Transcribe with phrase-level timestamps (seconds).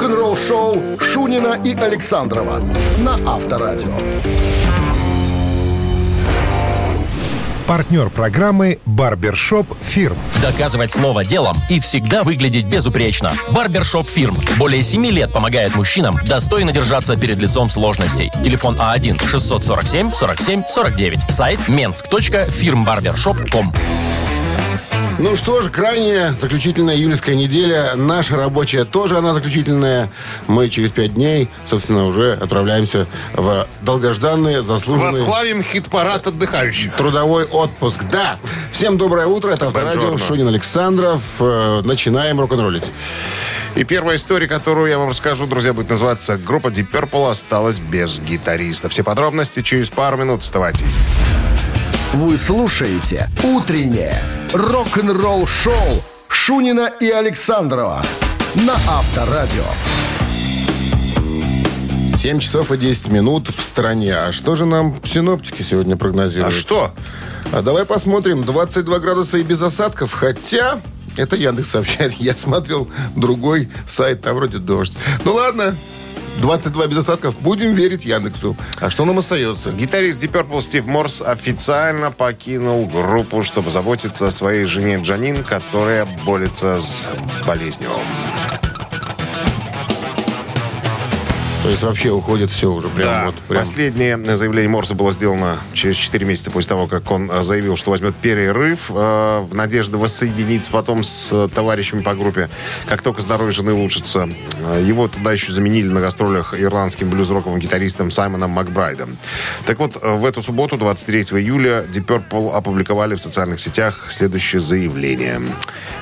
[0.00, 2.64] Рок-н-ролл-шоу Шунина и Александрова
[3.00, 3.92] на Авторадио.
[7.66, 10.16] Партнер программы «Барбершоп Фирм».
[10.40, 13.30] Доказывать слово делом и всегда выглядеть безупречно.
[13.50, 14.38] Барбершоп Фирм.
[14.56, 18.32] Более 7 лет помогает мужчинам достойно держаться перед лицом сложностей.
[18.42, 21.30] Телефон А А1-647-47-49.
[21.30, 23.74] Сайт mensk.firmbarbershop.com
[25.20, 27.92] Ну что ж, крайняя заключительная июльская неделя.
[27.94, 30.08] Наша рабочая тоже она заключительная.
[30.46, 35.22] Мы через пять дней, собственно, уже отправляемся в долгожданные, заслуженные...
[35.22, 36.94] Восславим хит-парад отдыхающих.
[36.94, 38.00] Трудовой отпуск.
[38.10, 38.38] Да.
[38.72, 39.50] Всем доброе утро.
[39.50, 40.16] Это Авторадио.
[40.16, 41.20] Шунин Александров.
[41.38, 42.90] Э, Начинаем рок-н-роллить.
[43.76, 48.18] И первая история, которую я вам расскажу, друзья, будет называться «Группа Deep Purple осталась без
[48.20, 48.88] гитариста».
[48.88, 50.42] Все подробности через пару минут.
[50.42, 50.86] Вставайте.
[52.12, 54.20] Вы слушаете «Утреннее
[54.52, 58.02] рок-н-ролл-шоу» Шунина и Александрова
[58.56, 59.62] на Авторадио.
[62.18, 64.16] 7 часов и 10 минут в стране.
[64.16, 66.52] А что же нам синоптики сегодня прогнозируют?
[66.52, 66.90] А что?
[67.52, 68.42] А давай посмотрим.
[68.42, 70.12] 22 градуса и без осадков.
[70.12, 70.80] Хотя,
[71.16, 72.12] это Яндекс сообщает.
[72.18, 74.94] Я смотрел другой сайт, там вроде дождь.
[75.24, 75.76] Ну ладно,
[76.40, 77.38] 22 без осадков.
[77.40, 78.56] Будем верить Яндексу.
[78.80, 79.72] А что нам остается?
[79.72, 86.06] Гитарист Deep Purple Стив Морс официально покинул группу, чтобы заботиться о своей жене Джанин, которая
[86.24, 87.06] борется с
[87.46, 87.90] болезнью.
[91.70, 93.36] То есть вообще уходит все уже прям Да, вот.
[93.46, 93.60] Прям.
[93.62, 97.92] последнее заявление Морса было сделано через 4 месяца после того, как он э, заявил, что
[97.92, 98.92] возьмет перерыв э,
[99.48, 102.50] в надежде воссоединиться потом с э, товарищами по группе.
[102.86, 108.10] Как только здоровье жены улучшится, э, его тогда еще заменили на гастролях ирландским блюз-роковым гитаристом
[108.10, 109.16] Саймоном Макбрайдом.
[109.64, 114.58] Так вот, э, в эту субботу, 23 июля, Deep Purple опубликовали в социальных сетях следующее
[114.58, 115.40] заявление.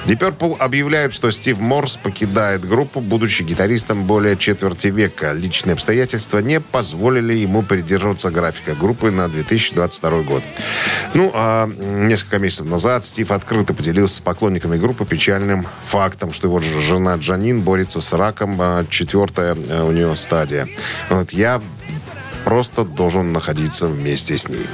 [0.07, 5.35] Deep Purple объявляет, что Стив Морс покидает группу, будучи гитаристом более четверти века.
[5.59, 10.45] Личные обстоятельства не позволили ему придерживаться графика группы на 2022 год.
[11.15, 16.61] Ну, а несколько месяцев назад Стив открыто поделился с поклонниками группы печальным фактом, что его
[16.61, 20.69] жена Джанин борется с раком, а, четвертая э, у нее стадия.
[21.11, 21.61] Вот я
[22.45, 24.67] просто должен находиться вместе с ней.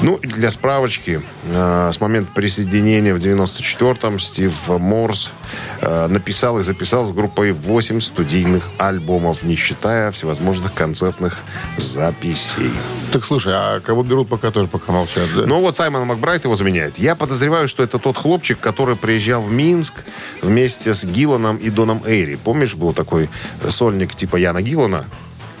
[0.00, 5.32] Ну, для справочки, э, с момента присоединения в 94-м Стив Морс
[5.80, 11.38] э, написал и записал с группой 8 студийных альбомов, не считая всевозможных концертных
[11.78, 12.70] записей.
[13.12, 15.46] Так слушай, а кого берут пока тоже пока молчат, да?
[15.46, 16.98] Ну вот Саймон Макбрайт его заменяет.
[16.98, 19.94] Я подозреваю, что это тот хлопчик, который приезжал в Минск
[20.42, 22.36] вместе с Гилланом и Доном Эйри.
[22.36, 23.28] Помнишь, был такой
[23.68, 25.04] сольник типа Яна Гиллана?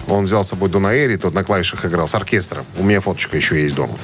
[0.08, 2.64] Он взял с собой Дона Эйри, тот на клавишах играл с оркестром.
[2.78, 3.96] У меня фоточка еще есть дома.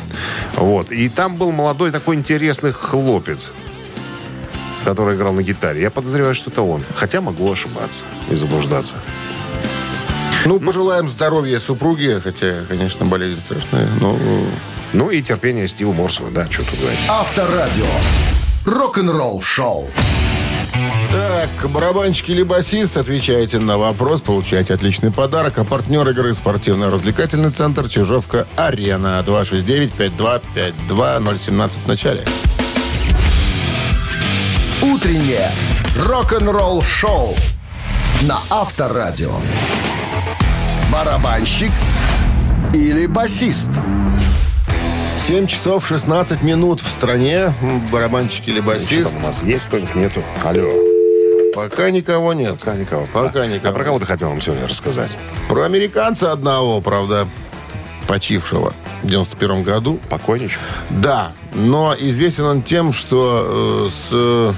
[0.56, 0.90] Вот.
[0.90, 3.52] И там был молодой такой интересный хлопец,
[4.84, 5.82] который играл на гитаре.
[5.82, 6.82] Я подозреваю, что это он.
[6.94, 8.96] Хотя могу ошибаться и заблуждаться.
[10.46, 14.18] Ну, пожелаем здоровья супруге, хотя, конечно, болезнь страшная, но...
[14.92, 16.98] Ну и терпение Стиву Морсу, да, что тут говорить.
[17.08, 17.86] Авторадио.
[18.64, 19.88] Рок-н-ролл-шоу.
[21.30, 25.58] Так, барабанщик или басист, отвечаете на вопрос, получаете отличный подарок.
[25.58, 29.22] А партнер игры спортивно-развлекательный центр Чижовка-Арена.
[29.24, 32.24] 269-5252-017 в начале.
[34.82, 35.52] Утреннее
[36.04, 37.36] рок-н-ролл-шоу
[38.22, 39.36] на Авторадио.
[40.92, 41.70] Барабанщик
[42.74, 43.70] или басист?
[45.28, 47.54] 7 часов 16 минут в стране.
[47.92, 49.12] Барабанщик или Что басист.
[49.12, 50.24] там у нас есть, только нету.
[50.42, 50.89] Алло.
[51.54, 52.58] Пока никого нет.
[52.58, 53.06] Пока никого.
[53.12, 53.70] Пока А- никого.
[53.70, 55.16] А про кого ты хотел нам сегодня рассказать?
[55.48, 57.26] Про американца одного, правда,
[58.06, 59.98] почившего в 91 году.
[60.08, 60.60] Покойничек?
[60.90, 64.54] Да, но известен он тем, что э, с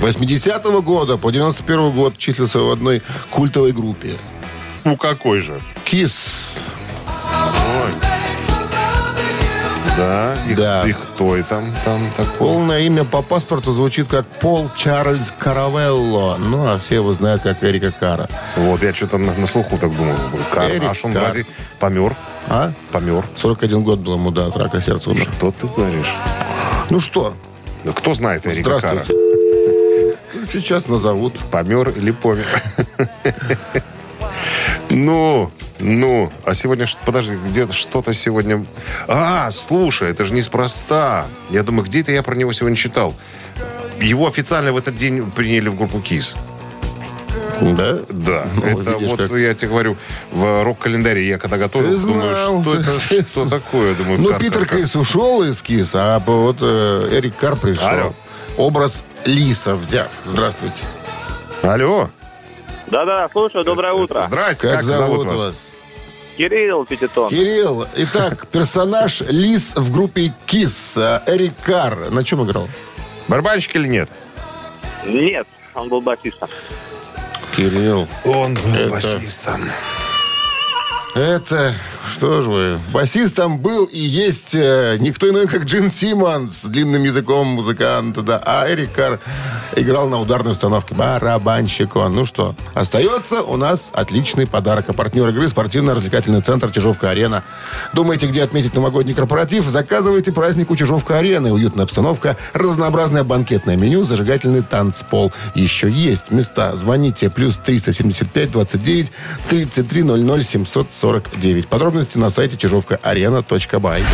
[0.00, 4.16] 80 года по 91 год числился в одной культовой группе.
[4.84, 5.60] Ну, какой же?
[5.84, 6.56] Кис.
[10.00, 10.82] Да, и, Да.
[10.88, 12.38] и кто и там, там такой?
[12.38, 16.36] Полное имя по паспорту звучит как Пол Чарльз Каравелло.
[16.38, 18.26] Ну, а все его знают как Эрика Кара.
[18.56, 20.14] Вот, я что-то на, на слуху так думал.
[20.54, 21.24] Кар, Эрик а что он Кар.
[21.24, 21.46] вроде
[21.78, 22.14] помер?
[22.48, 22.72] А?
[22.92, 23.26] Помер.
[23.36, 25.28] 41 год был ему, да, от рака сердца умер.
[25.36, 26.14] Что ты говоришь?
[26.88, 27.34] Ну что,
[27.84, 29.02] Ну, кто знает Эрика Кара?
[29.04, 29.14] здравствуйте.
[30.50, 31.34] Сейчас назовут.
[31.50, 32.46] Помер или помер?
[34.92, 35.50] Ну,
[35.80, 38.64] ну, а сегодня, подожди, где-то что-то сегодня...
[39.08, 41.26] А, слушай, это же неспроста.
[41.50, 43.14] Я думаю, где-то я про него сегодня читал.
[44.00, 46.36] Его официально в этот день приняли в группу КИС.
[47.60, 47.98] Да?
[48.08, 49.30] Да, Ну, это видишь, вот как.
[49.32, 49.96] я тебе говорю,
[50.32, 53.94] в рок-календаре я когда готовил, Ты думаю, знал, что ты- это, что такое?
[53.94, 54.68] Думаю, Ну, Кар, Питер Кар.
[54.68, 57.86] Крис ушел из КИС, а вот э, Эрик Кар пришел.
[57.86, 58.14] Алло.
[58.56, 60.08] Образ Лиса взяв.
[60.24, 60.84] Здравствуйте.
[61.62, 62.08] Алло,
[62.90, 64.24] Да-да, слушаю, доброе утро.
[64.26, 65.68] Здрасте, Как, как, зовут вас?
[66.36, 67.28] Кирилл Пятитон.
[67.28, 67.86] Кирилл.
[67.96, 70.96] Итак, персонаж Лис в группе Кис.
[70.96, 72.10] э, Эрик Карр.
[72.10, 72.68] На чем играл?
[73.28, 74.10] Барабанщик или нет?
[75.04, 76.48] Нет, он был басистом.
[77.56, 78.08] Кирилл.
[78.24, 79.68] Он был Это- басистом.
[81.14, 81.74] Это,
[82.12, 87.02] что же вы, басистом был и есть э, никто иной, как Джин Симмонс с длинным
[87.02, 88.40] языком музыканта, да.
[88.46, 89.18] А Эрик Карр
[89.76, 90.94] играл на ударной установке.
[90.94, 92.14] Барабанщик он.
[92.14, 94.86] Ну что, остается у нас отличный подарок.
[94.88, 97.42] А партнер игры спортивно-развлекательный центр Чижовка-Арена.
[97.92, 99.66] Думаете, где отметить новогодний корпоратив?
[99.68, 101.52] Заказывайте праздник у Чижовка-Арены.
[101.52, 105.32] Уютная обстановка, разнообразное банкетное меню, зажигательный танцпол.
[105.54, 106.74] Еще есть места.
[106.76, 107.30] Звоните.
[107.30, 109.12] Плюс 375 29
[109.48, 111.68] 33 00 749.
[111.68, 114.04] Подробности на сайте чижовкаарена.бай.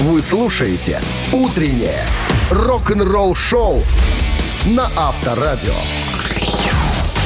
[0.00, 1.00] Вы слушаете
[1.32, 2.04] «Утреннее
[2.50, 3.82] рок-н-ролл-шоу»
[4.66, 5.74] на Авторадио.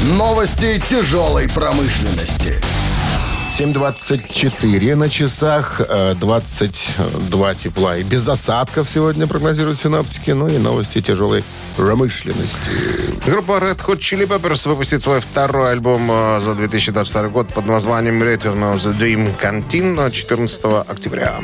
[0.03, 2.61] Новости тяжелой промышленности.
[3.59, 10.31] 7.24 на часах, э, 22 тепла и без осадков сегодня прогнозируют синаптики.
[10.31, 11.43] Ну и новости тяжелой
[11.77, 12.71] промышленности.
[13.27, 18.23] Группа Red Hot Chili Peppers выпустит свой второй альбом э, за 2022 год под названием
[18.23, 21.41] Return of the Dream Canteen 14 октября.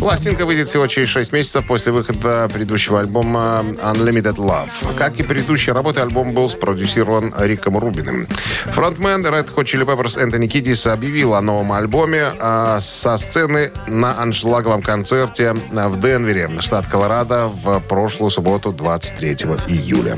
[0.00, 4.70] Пластинка выйдет всего через 6 месяцев после выхода предыдущего альбома Unlimited Love.
[4.96, 8.26] Как и предыдущие работы, альбом был спродюсирован Риком Рубиным.
[8.64, 14.18] Фронтмен Red Hot Chili Peppers Энтони Кидис объявил о новом альбоме э, со сцены на
[14.18, 19.32] аншлаговом концерте в Денвере, штат Колорадо, в прошлую субботу, 23
[19.68, 20.16] июля.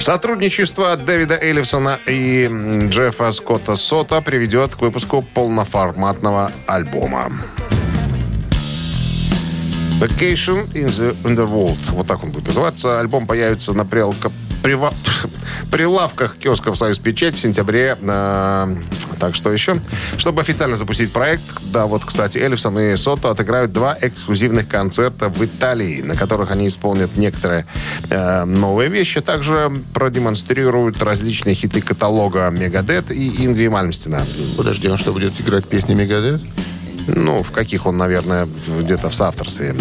[0.00, 2.50] Сотрудничество Дэвида Эллифсона и
[2.88, 7.30] Джеффа Скотта Сота приведет к выпуску полноформатного альбома.
[10.02, 11.78] Vacation in the Underworld.
[11.90, 12.98] Вот так он будет называться.
[12.98, 14.32] Альбом появится на прилавка-
[14.62, 14.92] прива-
[15.70, 17.96] прилавках киосков «Союз Печать» в сентябре.
[18.00, 18.74] Э,
[19.20, 19.80] Так что еще?
[20.18, 25.44] Чтобы официально запустить проект, да, вот, кстати, Эллифсон и Сото отыграют два эксклюзивных концерта в
[25.44, 27.64] Италии, на которых они исполнят некоторые
[28.10, 29.20] э, новые вещи.
[29.20, 34.26] Также продемонстрируют различные хиты каталога Мегадет и Ингви Мальмстина.
[34.56, 36.40] Подожди, он что, будет играть песни Мегадет?
[37.06, 38.48] Ну, в каких он, наверное,
[38.80, 39.74] где-то в соавторстве.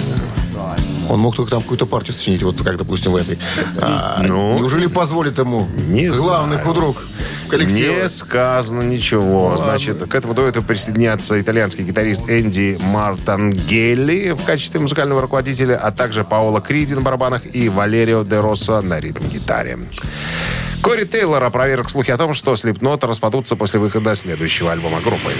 [1.09, 3.38] Он мог только там какую-то партию сочинить, вот как, допустим, в этой.
[3.81, 6.68] А, Ну, неужели позволит ему не главный знаю.
[6.68, 7.03] худрук
[7.50, 8.03] коллектива?
[8.03, 9.57] Не сказано ничего.
[9.57, 16.24] Значит, к этому дуэту присоединятся итальянский гитарист Энди Мартангелли в качестве музыкального руководителя, а также
[16.24, 19.79] Паоло Криди на барабанах и Валерио де Росса на ритм-гитаре.
[20.81, 25.33] Кори Тейлор опроверг слухи о том, что Слепнот распадутся после выхода следующего альбома группы.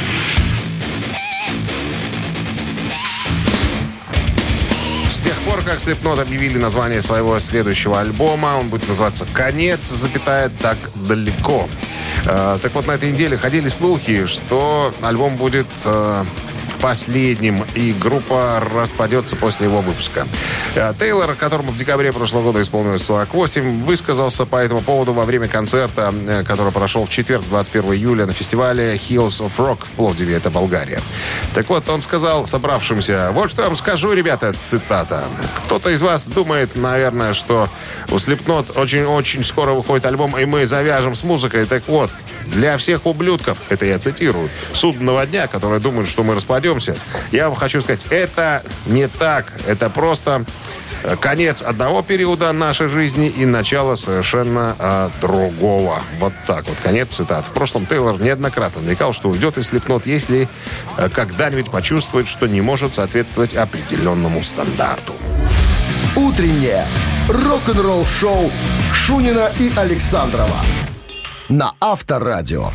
[5.66, 10.78] Как Слепнот объявили название своего следующего альбома, он будет называться «Конец, запятая, так
[11.08, 11.68] далеко».
[12.26, 16.24] Э, так вот, на этой неделе ходили слухи, что альбом будет э,
[16.82, 20.28] последним, и группа распадется после его выпуска.
[20.76, 25.48] Э, Тейлор, которому в декабре прошлого года исполнилось 48, высказался по этому поводу во время
[25.48, 30.36] концерта, э, который прошел в четверг, 21 июля, на фестивале Hills of Rock в Пловдиве,
[30.36, 31.00] это Болгария.
[31.54, 35.26] Так вот, он сказал собравшимся, вот что я вам скажу, ребята, цитата.
[35.66, 37.70] Кто-то из вас думает, наверное, что
[38.10, 41.66] у Slipknot очень-очень скоро выходит альбом, и мы завяжем с музыкой.
[41.66, 42.12] Так вот,
[42.48, 46.36] для всех ублюдков, это я цитирую, судного дня, которые думают, что мы
[46.74, 46.96] распадемся,
[47.32, 49.52] я вам хочу сказать, это не так.
[49.68, 50.46] Это просто
[51.04, 56.02] э, конец одного периода нашей жизни и начало совершенно э, другого.
[56.20, 56.78] Вот так вот.
[56.82, 57.46] Конец цитат.
[57.46, 60.48] В прошлом Тейлор неоднократно намекал, что уйдет из Слепнот, если
[60.98, 65.14] э, когда-нибудь почувствует, что не может соответствовать определенному стандарту.
[66.16, 66.86] Утреннее
[67.30, 68.52] рок-н-ролл-шоу
[68.94, 70.58] Шунина и Александрова
[71.50, 72.72] на Авторадио.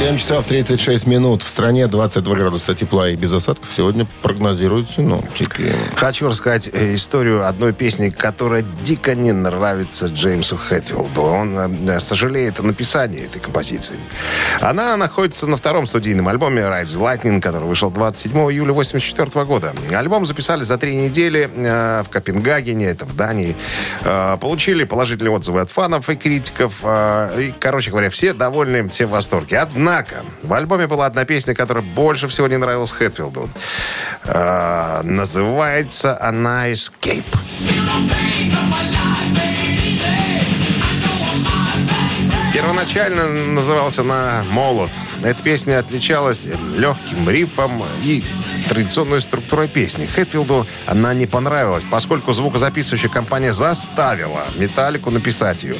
[0.00, 1.42] 7 часов 36 минут.
[1.42, 3.68] В стране 22 градуса тепла и без осадков.
[3.70, 5.74] Сегодня прогнозируют синоптики.
[5.94, 11.20] Хочу рассказать э, историю одной песни, которая дико не нравится Джеймсу Хэтфилду.
[11.20, 13.96] Он э, сожалеет о написании этой композиции.
[14.62, 19.74] Она находится на втором студийном альбоме the Lightning, который вышел 27 июля 1984 года.
[19.94, 23.54] Альбом записали за три недели э, в Копенгагене, это в Дании.
[24.04, 26.76] Э, получили положительные отзывы от фанов и критиков.
[26.84, 29.58] э, короче говоря, все довольны, все в восторге.
[29.90, 33.50] Однако, в альбоме была одна песня, которая больше всего не нравилась Хэтфилду.
[34.24, 37.24] Э, называется она «Escape».
[42.54, 44.90] Первоначально назывался она «Молот».
[45.24, 48.22] Эта песня отличалась легким рифом и
[48.70, 50.06] традиционной структурой песни.
[50.06, 55.76] Хэтфилду она не понравилась, поскольку звукозаписывающая компания заставила Металлику написать ее.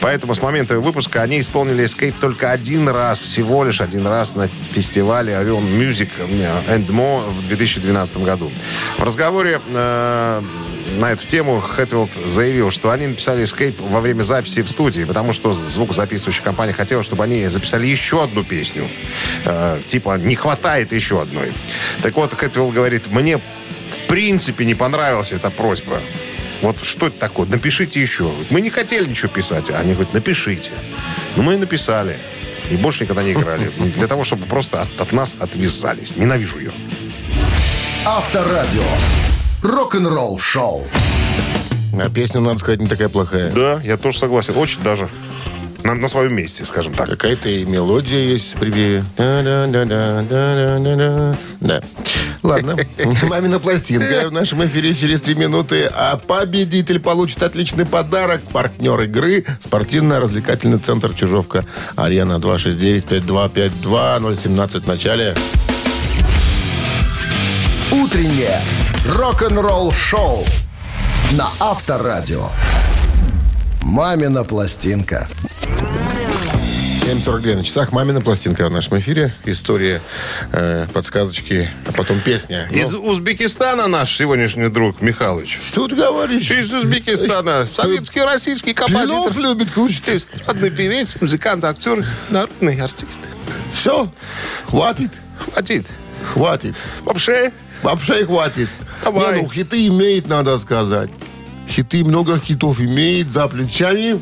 [0.00, 4.34] Поэтому с момента ее выпуска они исполнили Escape только один раз, всего лишь один раз
[4.34, 6.10] на фестивале Avion Music
[6.68, 8.50] and More в 2012 году.
[8.98, 10.42] В разговоре э,
[10.98, 15.32] на эту тему Хэтфилд заявил, что они написали Escape во время записи в студии, потому
[15.32, 18.88] что звукозаписывающая компания хотела, чтобы они записали еще одну песню.
[19.44, 21.52] Э, типа, не хватает еще одной.
[22.02, 26.00] Так вот, Хэтфилд говорит, мне в принципе не понравилась эта просьба.
[26.62, 27.46] Вот что это такое?
[27.46, 28.30] Напишите еще.
[28.50, 29.70] Мы не хотели ничего писать.
[29.70, 30.70] Они говорят, напишите.
[31.36, 32.16] Ну, мы и написали.
[32.70, 33.70] И больше никогда не играли.
[33.96, 36.16] Для того, чтобы просто от, от нас отвязались.
[36.16, 36.72] Ненавижу ее.
[38.06, 38.82] Авторадио.
[39.64, 40.84] Рок-н-ролл шоу.
[41.98, 43.50] А песня, надо сказать, не такая плохая.
[43.50, 44.54] Да, я тоже согласен.
[44.58, 45.08] Очень даже
[45.82, 47.08] на, на своем месте, скажем так.
[47.08, 48.56] Какая-то и мелодия есть.
[48.60, 51.34] Да-да-да-да-да-да-да.
[51.60, 51.80] Да.
[52.42, 52.76] Ладно.
[53.22, 55.90] Мамина пластинка в нашем эфире через три минуты.
[55.94, 58.42] А победитель получит отличный подарок.
[58.52, 59.46] Партнер игры.
[59.60, 61.64] Спортивно-развлекательный центр Чижовка.
[61.96, 64.36] Арена 269-5252.
[64.42, 65.34] 017 в начале.
[68.14, 68.60] Утреннее
[69.08, 70.44] рок-н-ролл шоу
[71.32, 72.48] на Авторадио.
[73.82, 75.28] Мамина пластинка.
[77.02, 77.90] 7.42 на часах.
[77.90, 79.34] Мамина пластинка в нашем эфире.
[79.44, 80.00] История,
[80.52, 82.68] э, подсказочки, а потом песня.
[82.70, 85.58] Ну, Из Узбекистана наш сегодняшний друг Михалыч.
[85.66, 86.48] что ты говоришь?
[86.52, 87.66] Из Узбекистана.
[87.72, 89.36] Советский, российский композитор.
[89.38, 90.08] любит кушать.
[90.08, 93.18] Эстрадный певец, музыкант, актер, народный артист.
[93.72, 94.08] Все,
[94.66, 95.10] хватит,
[95.52, 95.86] Хватит.
[96.32, 96.76] хватит.
[97.02, 97.52] Вообще,
[97.84, 98.68] Вообще хватит.
[99.04, 99.36] Давай.
[99.36, 101.10] Не, ну, хиты имеет, надо сказать.
[101.68, 104.18] Хиты, много хитов имеет за плечами.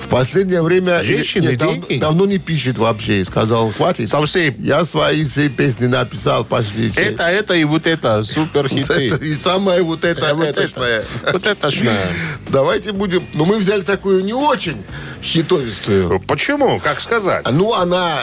[0.00, 1.02] В последнее время...
[1.02, 3.24] Женщины, Нет, дав- давно не пишет вообще.
[3.24, 4.08] Сказал, хватит.
[4.08, 4.54] совсем.
[4.58, 7.02] Я свои все песни написал, пошли все.
[7.02, 9.08] Это, это и вот это, супер хиты.
[9.08, 11.04] Это и самое вот это, вот этошное.
[11.22, 11.70] это, вот это.
[12.48, 13.24] Давайте будем...
[13.34, 14.84] Ну, мы взяли такую не очень
[15.22, 16.20] хитовистую.
[16.20, 16.80] Почему?
[16.80, 17.46] Как сказать?
[17.50, 18.20] Ну, она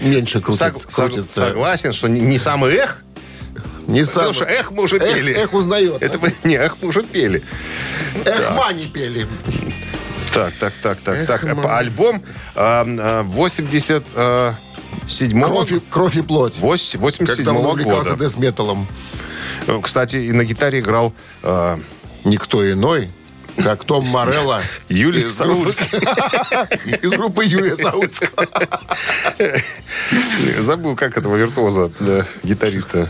[0.00, 0.66] меньше крутится.
[0.68, 1.40] Сог- сог- крутится.
[1.48, 3.02] согласен, что не самый эх.
[3.86, 4.32] Не сам...
[4.34, 5.32] что эх мы уже Эх, пели.
[5.32, 6.02] эх узнает.
[6.02, 7.42] Это мы- не, эх мы уже пели.
[8.24, 9.26] Эх, мани пели.
[10.34, 11.42] Так, так, так, так, Эх, так.
[11.44, 11.78] мама.
[11.78, 12.22] Альбом
[12.54, 14.54] а, а, 87
[15.42, 16.54] Кровь, и- кровь и плоть.
[16.58, 18.24] 87 Когда он увлекался года.
[18.24, 18.88] десметалом.
[19.66, 21.78] Э, Кстати, и на гитаре играл а,
[22.24, 23.10] Никто иной,
[23.56, 24.60] как Том Морелло.
[24.88, 25.70] Юлий из группы-
[27.02, 28.46] Из группы Юрия Саутского.
[30.58, 33.08] Забыл, как этого виртуоза, да, гитариста.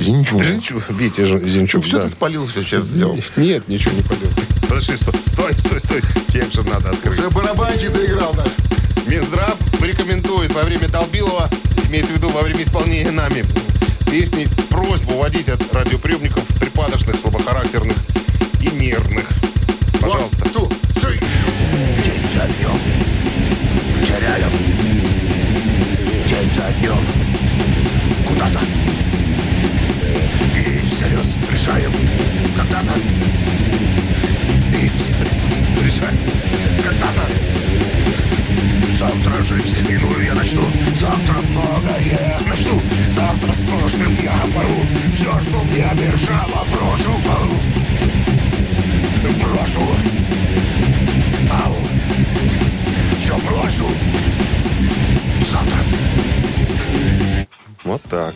[0.00, 0.42] Зинчук.
[0.42, 2.02] Зинчу- Витя Зинчук, Все да.
[2.04, 3.18] ты спалил, все сейчас сделал.
[3.36, 4.28] Нет, ничего не полил.
[4.68, 6.02] Подожди, стой, стой, стой, стой.
[6.28, 7.18] Текст же надо открыть.
[7.18, 8.48] Уже барабанчик заиграл наш.
[9.06, 11.50] Минздрав рекомендует во время Долбилова,
[11.88, 13.44] имеется в виду во время исполнения нами,
[14.10, 17.96] песни просьбу уводить от радиоприемников припадочных, слабохарактерных
[18.62, 19.26] и нервных.
[20.00, 20.44] Пожалуйста.
[20.44, 21.18] One, two, three.
[22.04, 22.80] День за днем
[24.06, 24.50] теряем
[26.26, 26.98] День за днем
[28.26, 28.60] Куда-то
[30.56, 31.92] И всерьез решаем.
[32.56, 32.94] Когда-то.
[34.72, 36.18] И всерьез решаем.
[36.82, 37.60] Когда-то.
[39.00, 40.62] Завтра жизнь иную я начну.
[41.00, 42.80] Завтра многое начну.
[43.14, 44.84] Завтра с прошлым я порву.
[45.14, 47.10] Все, что мне мешало, брошу
[49.42, 49.80] Брошу
[51.50, 51.76] Ау.
[53.18, 53.88] Все брошу
[55.50, 55.80] Завтра.
[57.84, 58.34] Вот так.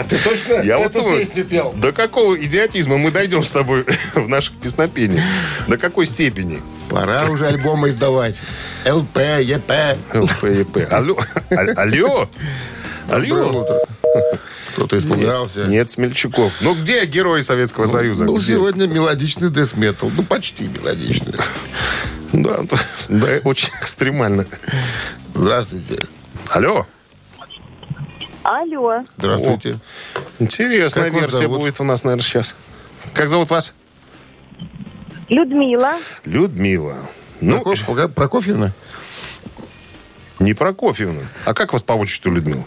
[0.00, 1.72] А ты точно Я вот эту думаю, песню пел?
[1.76, 5.22] До какого идиотизма мы дойдем с тобой в наших песнопениях?
[5.68, 6.62] До какой степени?
[6.88, 8.36] Пора уже альбомы издавать.
[8.86, 9.70] ЛП, ЕП.
[10.90, 11.18] Алло?
[11.52, 12.30] Аль- Алло?
[13.10, 13.60] Доброе Алло?
[13.62, 13.78] утро.
[14.72, 15.64] Кто-то испугался.
[15.64, 16.52] Нет, Смельчаков.
[16.62, 18.24] Ну где герои Советского Союза?
[18.24, 18.54] Был Где?
[18.54, 20.10] сегодня мелодичный десметал.
[20.16, 21.34] Ну, почти мелодичный.
[22.32, 22.60] Да,
[23.08, 24.46] да, очень экстремально.
[25.34, 26.06] Здравствуйте.
[26.48, 26.86] Алло?
[28.54, 29.78] Алло, Здравствуйте.
[30.40, 31.60] Интересная Как версия зовут?
[31.60, 32.56] будет у нас, наверное, сейчас.
[33.14, 33.72] Как зовут вас?
[35.28, 35.92] Людмила.
[36.24, 36.96] Людмила.
[37.40, 38.72] Ну, Прокоф- Прокофьевна?
[40.40, 41.20] не Прокофьевна.
[41.44, 42.64] А как вас по отчеству Людмила?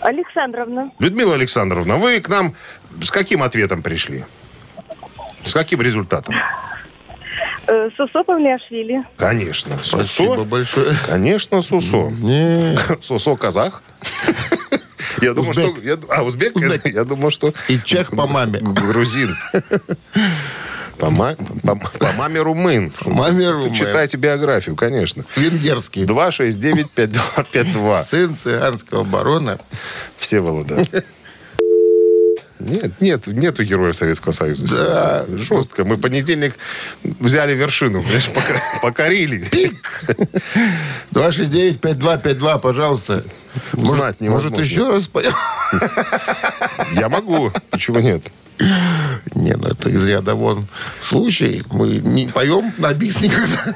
[0.00, 0.90] Александровна.
[0.98, 2.54] Людмила Александровна, вы к нам
[3.02, 4.26] с каким ответом пришли?
[5.42, 6.34] С каким результатом?
[7.68, 9.04] Э, Сусо Павлиашвили.
[9.16, 9.76] Конечно.
[9.82, 10.44] Спасибо Сусо.
[10.44, 10.94] большое.
[11.06, 12.10] Конечно, Сусо.
[12.20, 12.76] Не.
[13.02, 13.82] Сусо казах.
[15.22, 15.68] Я думаю, что...
[15.70, 15.84] Узбек.
[15.84, 16.56] я- А, узбек?
[16.56, 16.86] Узбек.
[16.86, 17.52] Я думал, что...
[17.68, 18.58] И чех по маме.
[18.60, 19.34] Грузин.
[20.98, 22.90] По, ма- по- по маме румын.
[22.90, 23.72] По маме румын.
[23.74, 25.24] Читайте биографию, конечно.
[25.36, 26.04] Венгерский.
[26.04, 28.04] 269-5252.
[28.04, 29.58] Сын цыганского барона.
[30.18, 30.84] Все Волода.
[32.58, 34.76] Нет, нет, нету героев Советского Союза.
[34.76, 35.24] Да.
[35.36, 35.84] Жестко.
[35.84, 36.54] Мы в понедельник
[37.02, 38.30] взяли вершину, понимаешь,
[38.82, 39.44] покорили.
[41.12, 43.24] 269-5252, пожалуйста.
[43.72, 44.60] Узнать Может, невозможно.
[44.62, 45.32] еще раз поем?
[46.92, 47.50] Я могу.
[47.70, 48.22] Почему нет?
[49.34, 50.66] Не, ну это из ряда вон
[51.00, 51.62] случай.
[51.70, 53.74] Мы не поем на бис никогда.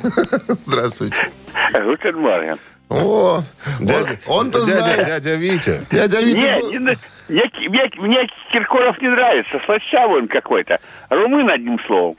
[0.66, 1.30] Здравствуйте.
[1.72, 2.58] Гутен.
[2.88, 3.44] О,
[3.78, 5.06] Дядя, он- он-то дядя, знает.
[5.06, 5.86] дядя Витя.
[5.92, 6.98] Дядя Витя Не, был- не
[7.30, 9.60] мне, мне, мне Киркоров не нравится.
[9.64, 10.78] Слащавый он какой-то.
[11.08, 12.16] Румын, одним словом.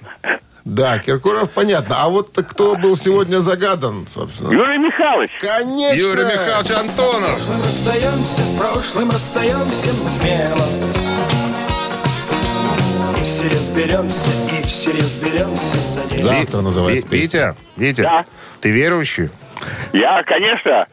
[0.64, 1.96] Да, Киркоров понятно.
[2.04, 4.52] А вот кто был сегодня загадан, собственно?
[4.52, 5.32] Юрий Михайлович.
[5.40, 5.98] Конечно!
[6.00, 7.30] Юрий Михайлович Антонов.
[7.50, 10.68] Расстаемся с прошлым, расстаемся мы смело
[13.18, 17.08] И все разберемся, и все разберемся за день Завтра называется.
[17.10, 18.26] Витя, Витя, Да.
[18.62, 19.30] ты верующий?
[19.94, 20.88] Я, конечно,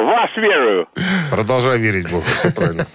[0.00, 0.86] вас верую.
[1.30, 2.86] Продолжай верить Богу, все правильно.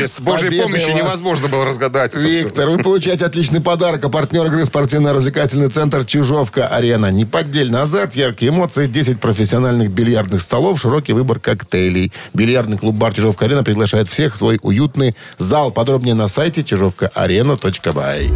[0.00, 0.96] Без Божьей помощи вас.
[0.96, 2.14] невозможно было разгадать.
[2.14, 4.04] Виктор, вы получаете отличный подарок.
[4.04, 7.10] А партнер игры спортивно-развлекательный центр «Чижовка-арена».
[7.10, 12.12] Неподдельный азарт, яркие эмоции, 10 профессиональных бильярдных столов, широкий выбор коктейлей.
[12.34, 15.72] Бильярдный клуб-бар «Чижовка-арена» приглашает всех в свой уютный зал.
[15.72, 18.30] Подробнее на сайте чижовкаарена.бай.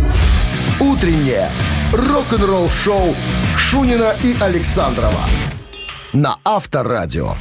[0.81, 1.51] Утреннее
[1.93, 3.15] рок-н-ролл-шоу
[3.57, 5.21] Шунина и Александрова
[6.13, 7.35] на Авторадио.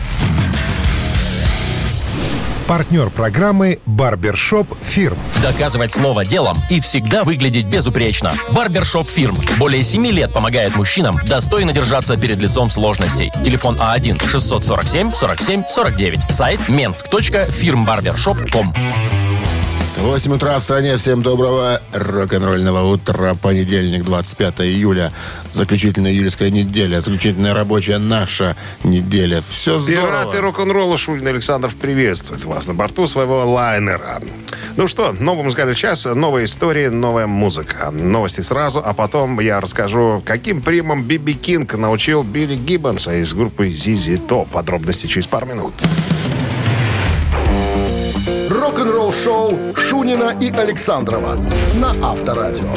[2.70, 5.18] Партнер программы «Барбершоп Фирм».
[5.42, 8.32] Доказывать слово делом и всегда выглядеть безупречно.
[8.52, 9.36] Барбершоп Фирм.
[9.58, 13.32] Более 7 лет помогает мужчинам достойно держаться перед лицом сложностей.
[13.44, 16.32] Телефон А А1-647-47-49.
[16.32, 19.29] Сайт mensk.firmbarbershop.com
[20.02, 20.96] 8 утра в стране.
[20.98, 23.36] Всем доброго рок-н-ролльного утра.
[23.36, 25.12] Понедельник, 25 июля.
[25.52, 27.02] Заключительная июльская неделя.
[27.02, 29.44] Заключительная рабочая наша неделя.
[29.50, 30.42] Все Пираты здорово.
[30.42, 34.22] рок-н-ролла Шульин Александров приветствует вас на борту своего лайнера.
[34.78, 37.92] Ну что, новый музыкальный час, новые истории, новая музыка.
[37.92, 43.68] Новости сразу, а потом я расскажу, каким примом Биби Кинг научил Билли Гиббонса из группы
[43.68, 44.48] ZZ Top.
[44.50, 45.74] Подробности через пару минут.
[48.70, 51.40] Рок-н-ролл-шоу Шунина и Александрова
[51.74, 52.72] на Авторадио.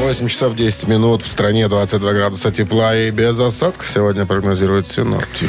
[0.00, 1.22] 8 часов 10 минут.
[1.22, 5.48] В стране 22 градуса тепла и без осадков сегодня прогнозируют синоптики.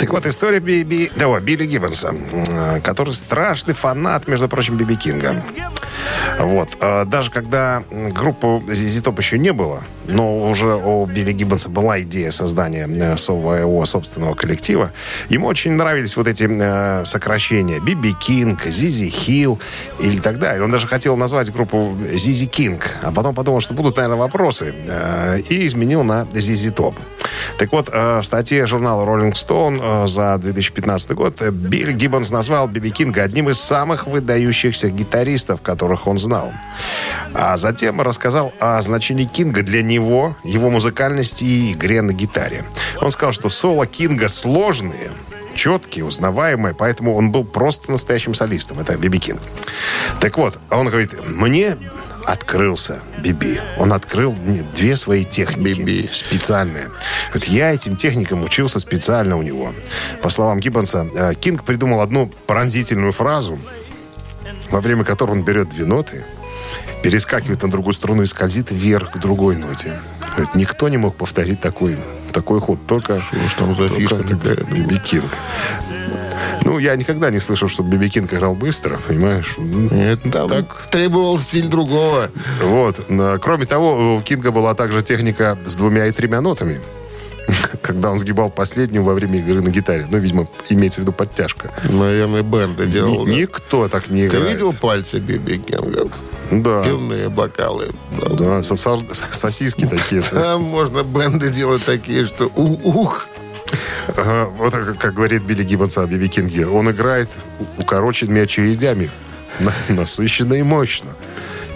[0.00, 5.40] Так вот, история Биби, да, Билли Гиббонса, м, который страшный фанат, между прочим, Биби Кинга.
[6.38, 6.76] Вот.
[6.80, 11.68] э, Даже когда м, группы ZZ Top еще не было, но уже у Билли Гиббонса
[11.68, 14.90] была идея создания э, своего собственного коллектива,
[15.28, 17.80] ему очень нравились вот эти э, сокращения.
[17.80, 19.58] Би Би Кинг, Зи Зи Хилл
[20.00, 20.64] или так далее.
[20.64, 24.74] Он даже хотел назвать группу Зи Зи Кинг, а потом подумал, что будут, наверное, вопросы,
[24.86, 26.94] э, и изменил на ZZ Top.
[27.58, 32.90] Так вот, в статье журнала Rolling Stone за 2015 год Билли Гиббонс назвал Би Би
[32.90, 35.60] Кинга одним из самых выдающихся гитаристов,
[35.94, 36.52] которых он знал.
[37.34, 42.64] А затем рассказал о значении Кинга для него, его музыкальности и игре на гитаре.
[43.00, 45.10] Он сказал, что соло Кинга сложные,
[45.54, 48.80] четкие, узнаваемые, поэтому он был просто настоящим солистом.
[48.80, 49.40] Это Биби Кинг.
[50.20, 51.76] Так вот, он говорит, мне
[52.24, 53.60] открылся Биби.
[53.78, 55.78] Он открыл мне две свои техники.
[55.78, 56.08] Биби.
[56.12, 56.90] Специальные.
[57.32, 59.72] Вот я этим техникам учился специально у него.
[60.22, 63.58] По словам Гиббонса, э, Кинг придумал одну пронзительную фразу,
[64.74, 66.24] во время которой он берет две ноты,
[67.04, 70.00] перескакивает на другую струну и скользит вверх к другой ноте.
[70.32, 71.96] Говорит, никто не мог повторить такой,
[72.32, 74.56] такой ход, только что там за фишка такая?
[74.56, 75.30] Би Би Кинг.
[76.64, 79.54] Ну, я никогда не слышал, что Би Би Кинг играл быстро, понимаешь?
[79.58, 80.88] Нет, там Так.
[80.90, 82.32] требовал стиль другого.
[82.60, 82.98] Вот.
[83.40, 86.80] Кроме того, у Кинга была также техника с двумя и тремя нотами.
[87.82, 90.06] Когда он сгибал последнюю во время игры на гитаре.
[90.10, 91.70] Ну, видимо, имеется в виду подтяжка.
[91.88, 93.26] Наверное, бенды делал.
[93.26, 93.40] Ни-.
[93.42, 94.52] Никто так не Ты играет.
[94.54, 96.08] видел пальцы Би Би Кинга?
[96.50, 96.84] Да.
[96.84, 97.90] Пивные бокалы.
[98.20, 98.28] Да.
[98.36, 99.02] Да, со- со-
[99.32, 100.22] сосиски такие.
[100.22, 103.26] Там можно бенды делать такие, что ух.
[104.58, 106.66] Вот как, говорит Билли Гиббонс о Биби Кинге.
[106.66, 107.28] Он играет
[107.78, 109.10] укороченными очередями.
[109.60, 111.10] на- Насыщенно и мощно.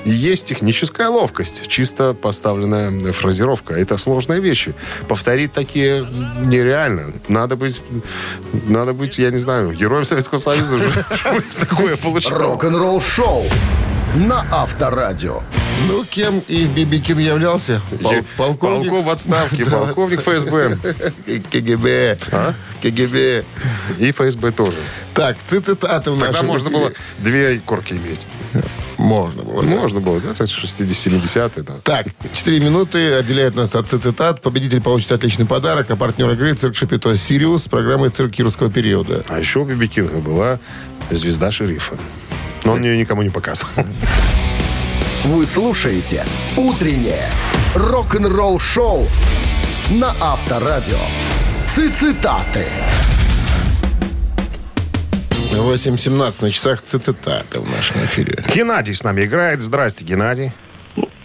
[0.04, 3.74] И есть техническая ловкость, чисто поставленная фразировка.
[3.74, 4.74] Это сложные вещи.
[5.08, 6.06] Повторить такие
[6.44, 7.12] нереально.
[7.28, 7.82] Надо быть,
[8.66, 10.78] надо быть, я не знаю, героем Советского Союза,
[11.14, 12.40] чтобы такое получалось.
[12.40, 13.44] Рок-н-ролл-шоу
[14.16, 15.42] на Авторадио.
[15.86, 17.80] Ну, кем и Би Би Кинг являлся?
[18.02, 18.90] Пол- полковник?
[18.90, 20.78] Полков в отставке, полковник ФСБ.
[21.52, 22.18] КГБ.
[22.32, 22.54] А?
[22.82, 23.44] КГБ.
[23.98, 24.78] И ФСБ тоже.
[25.14, 28.26] Так, цитаты у Тогда нашего можно было две корки иметь.
[29.08, 29.62] Можно было.
[29.62, 29.68] да.
[29.68, 30.30] Можно было, да?
[30.30, 31.74] Это 60-70-е, да.
[31.82, 34.42] Так, 4 минуты отделяют нас от цитат.
[34.42, 39.22] Победитель получит отличный подарок, а партнер игры «Цирк Шапито Сириус» с программой «Цирк юрского периода».
[39.28, 40.58] А еще у Би Би Кинга была
[41.10, 41.96] звезда шерифа.
[42.64, 43.72] Но он ее никому не показывал.
[45.24, 46.24] Вы слушаете
[46.56, 47.28] «Утреннее
[47.74, 49.08] рок-н-ролл-шоу»
[49.90, 50.98] на Авторадио.
[51.94, 52.66] Цитаты.
[55.52, 58.44] 8.17 на часах цитаты в нашем эфире.
[58.54, 59.60] Геннадий с нами играет.
[59.60, 60.52] Здрасте, Геннадий.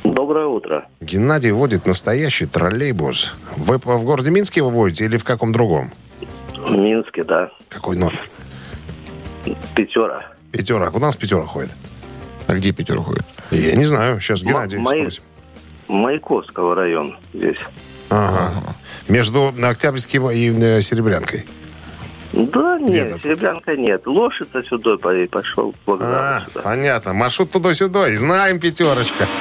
[0.03, 0.85] Доброе утро.
[1.01, 3.33] Геннадий водит настоящий троллейбус.
[3.57, 5.91] Вы в городе Минске его водите или в каком другом?
[6.57, 7.49] В Минске, да.
[7.69, 8.19] Какой номер?
[9.75, 10.25] Пятера.
[10.51, 10.89] Пятера.
[10.89, 11.71] Куда у нас пятера ходит?
[12.47, 13.23] А где Питер уходит?
[13.51, 14.19] Я не знаю.
[14.21, 15.23] Сейчас Геннадий мои- спросим.
[15.89, 17.57] Маяковского район здесь.
[18.09, 18.53] Ага.
[19.09, 21.45] Между Октябрьским и э, Серебрянкой.
[22.33, 23.21] Да Где-то нет, тут.
[23.21, 24.07] Серебрянка нет.
[24.07, 26.61] Лошадь сюда по- и пошел А, сюда.
[26.63, 27.13] понятно.
[27.13, 28.09] Маршрут туда-сюда.
[28.09, 29.27] И знаем пятерочка.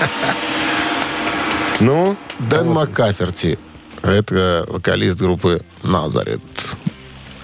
[1.80, 3.58] Ну, Дэн Маккаферти.
[4.02, 6.40] Это вокалист группы «Назарет».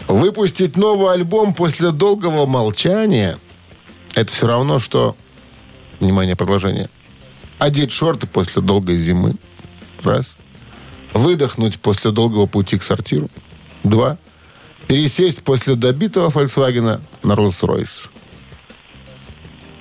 [0.06, 3.36] Выпустить новый альбом после долгого молчания–
[4.14, 5.16] это все равно, что...
[5.98, 6.88] Внимание, продолжение.
[7.58, 9.34] Одеть шорты после долгой зимы.
[10.04, 10.36] Раз.
[11.14, 13.28] Выдохнуть после долгого пути к сортиру.
[13.82, 14.18] Два.
[14.88, 18.08] Пересесть после добитого Volkswagen на Rolls-Royce.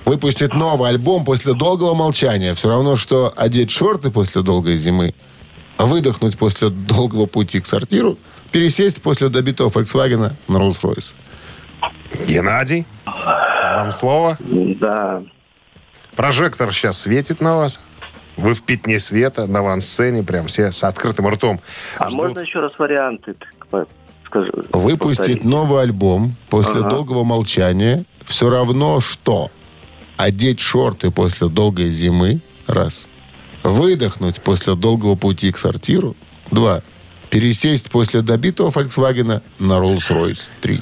[0.04, 2.54] Выпустить новый альбом после долгого молчания.
[2.54, 5.14] Все равно, что одеть шорты после долгой зимы,
[5.78, 8.18] выдохнуть после долгого пути к сортиру,
[8.52, 11.14] пересесть после добитого Volkswagen на Rolls-Royce.
[12.26, 14.36] Геннадий, вам слово.
[14.40, 15.22] Да.
[16.16, 17.80] Прожектор сейчас светит на вас.
[18.36, 21.60] Вы в пятне света, на ван-сцене, прям все с открытым ртом.
[21.96, 22.24] А ждут.
[22.24, 23.34] можно еще раз варианты?
[24.28, 25.48] Скажи, Выпустить повтори.
[25.48, 26.90] новый альбом после Ага.
[26.90, 29.50] долгого молчания все равно, что
[30.16, 33.06] одеть шорты после долгой зимы, раз.
[33.62, 36.14] Выдохнуть после долгого пути к сортиру,
[36.50, 36.82] два.
[37.30, 40.80] Пересесть после добитого Volkswagen на Rolls-Royce, три.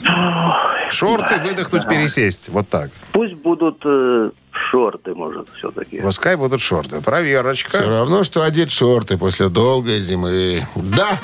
[0.90, 2.48] Шорты, выдохнуть, пересесть.
[2.48, 2.90] Вот так.
[3.12, 6.00] Пусть будут э, шорты, может, все-таки.
[6.00, 7.00] Пускай будут шорты.
[7.00, 7.70] Проверочка.
[7.70, 10.64] Все равно, что одеть шорты после долгой зимы.
[10.76, 11.18] Да!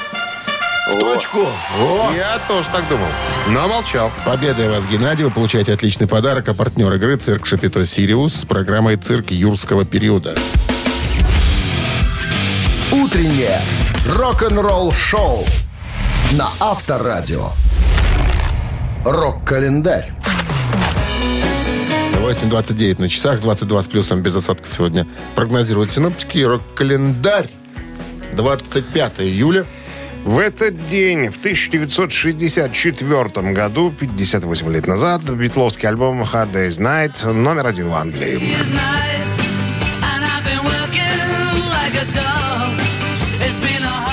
[0.89, 1.47] В точку!
[1.79, 2.11] О!
[2.13, 3.07] Я тоже так думал.
[3.49, 4.11] Но молчал.
[4.25, 5.25] Победой вас, Геннадий.
[5.25, 6.49] Вы получаете отличный подарок.
[6.49, 10.35] А партнер игры «Цирк Шапито Сириус» с программой «Цирк юрского периода».
[12.91, 13.61] Утреннее
[14.09, 15.47] рок-н-ролл-шоу
[16.33, 17.51] на Авторадио.
[19.05, 20.13] Рок-календарь.
[22.15, 26.39] 8.29 на часах, 22 с плюсом без осадков сегодня прогнозируют синоптики.
[26.39, 27.51] Рок-календарь.
[28.33, 29.65] 25 июля.
[30.25, 37.67] В этот день, в 1964 году, 58 лет назад, битловский альбом «Hard Day's Night» номер
[37.67, 38.41] один в Англии.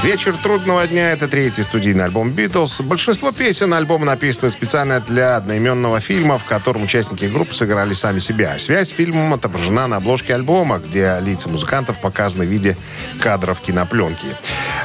[0.03, 2.81] «Вечер трудного дня»— это третий студийный альбом «Битлз».
[2.81, 8.57] Большинство песен альбома написаны специально для одноименного фильма, в котором участники группы сыграли сами себя.
[8.57, 12.75] Связь с фильмом отображена на обложке альбома, где лица музыкантов показаны в виде
[13.21, 14.25] кадров кинопленки.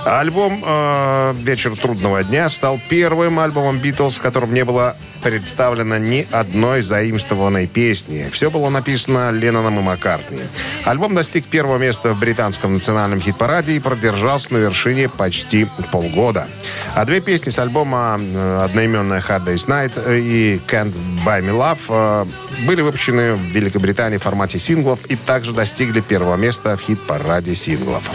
[0.05, 6.27] Альбом э, «Вечер трудного дня» стал первым альбомом «Битлз», в котором не было представлено ни
[6.31, 8.29] одной заимствованной песни.
[8.31, 10.43] Все было написано Ленноном и Маккартни.
[10.85, 16.47] Альбом достиг первого места в британском национальном хит-параде и продержался на вершине почти полгода.
[16.95, 21.79] А две песни с альбома э, одноименная «Hard Day's Night» и «Can't Buy Me Love»
[21.89, 27.55] э, были выпущены в Великобритании в формате синглов и также достигли первого места в хит-параде
[27.55, 28.11] синглов.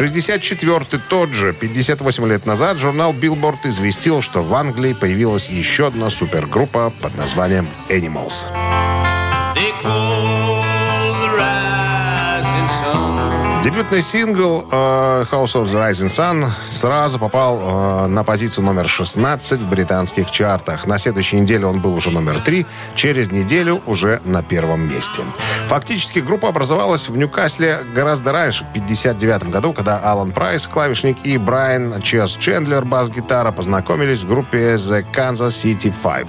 [0.00, 6.10] 64-й тот же, 58 лет назад, журнал Billboard известил, что в Англии появилась еще одна
[6.10, 8.44] супергруппа под названием Animals.
[13.64, 19.58] Дебютный сингл э, House of the Rising Sun сразу попал э, на позицию номер 16
[19.58, 20.86] в британских чартах.
[20.86, 25.22] На следующей неделе он был уже номер 3, через неделю уже на первом месте.
[25.68, 31.38] Фактически группа образовалась в Ньюкасле гораздо раньше, в 59 году, когда Алан Прайс, клавишник, и
[31.38, 36.28] Брайан Чес Чендлер, бас-гитара, познакомились в группе The Kansas City Five.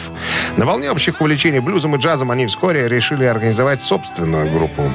[0.55, 4.89] На волне общих увлечений блюзом и джазом они вскоре решили организовать собственную группу.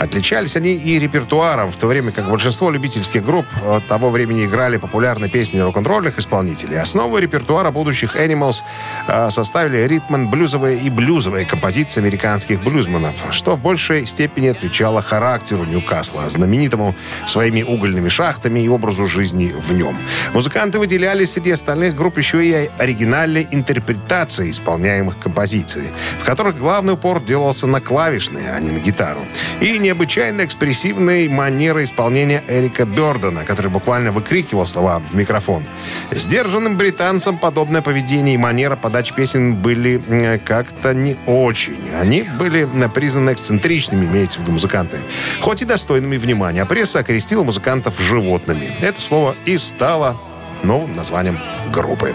[0.00, 1.70] Отличались они и репертуаром.
[1.70, 6.80] В то время как большинство любительских групп э, того времени играли популярные песни рок-н-ролльных исполнителей.
[6.80, 8.62] Основу репертуара будущих Animals
[9.08, 15.64] э, составили ритм, блюзовые и блюзовые композиции американских блюзманов, что в большей степени отвечало характеру
[15.64, 16.94] Ньюкасла, знаменитому
[17.26, 19.96] своими угольными шахтами и образу жизни в нем.
[20.34, 25.90] Музыканты выделялись среди остальных групп еще и оригинальной интерпретацией исполняемых композиций,
[26.20, 29.22] в которых главный упор делался на клавишные, а не на гитару.
[29.60, 31.26] И необычайно экспрессивной
[31.72, 35.64] манерой исполнения Эрика Бёрдена, который буквально выкрикивал слова в микрофон.
[36.10, 39.98] Сдержанным британцам подобное поведение и манера подачи песен были
[40.44, 41.80] как-то не очень.
[41.98, 44.98] Они были признаны эксцентричными, имеется в виду музыканты,
[45.40, 46.60] хоть и достойными внимания.
[46.60, 48.70] А пресса окрестила музыкантов животными.
[48.82, 50.18] Это слово и стало
[50.62, 51.38] новым названием
[51.72, 52.14] группы.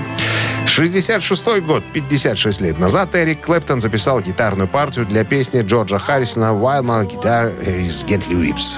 [0.68, 6.84] 66 год, 56 лет назад, Эрик Клэптон записал гитарную партию для песни Джорджа Харрисона «While
[6.84, 8.78] my guitar is gently weeps».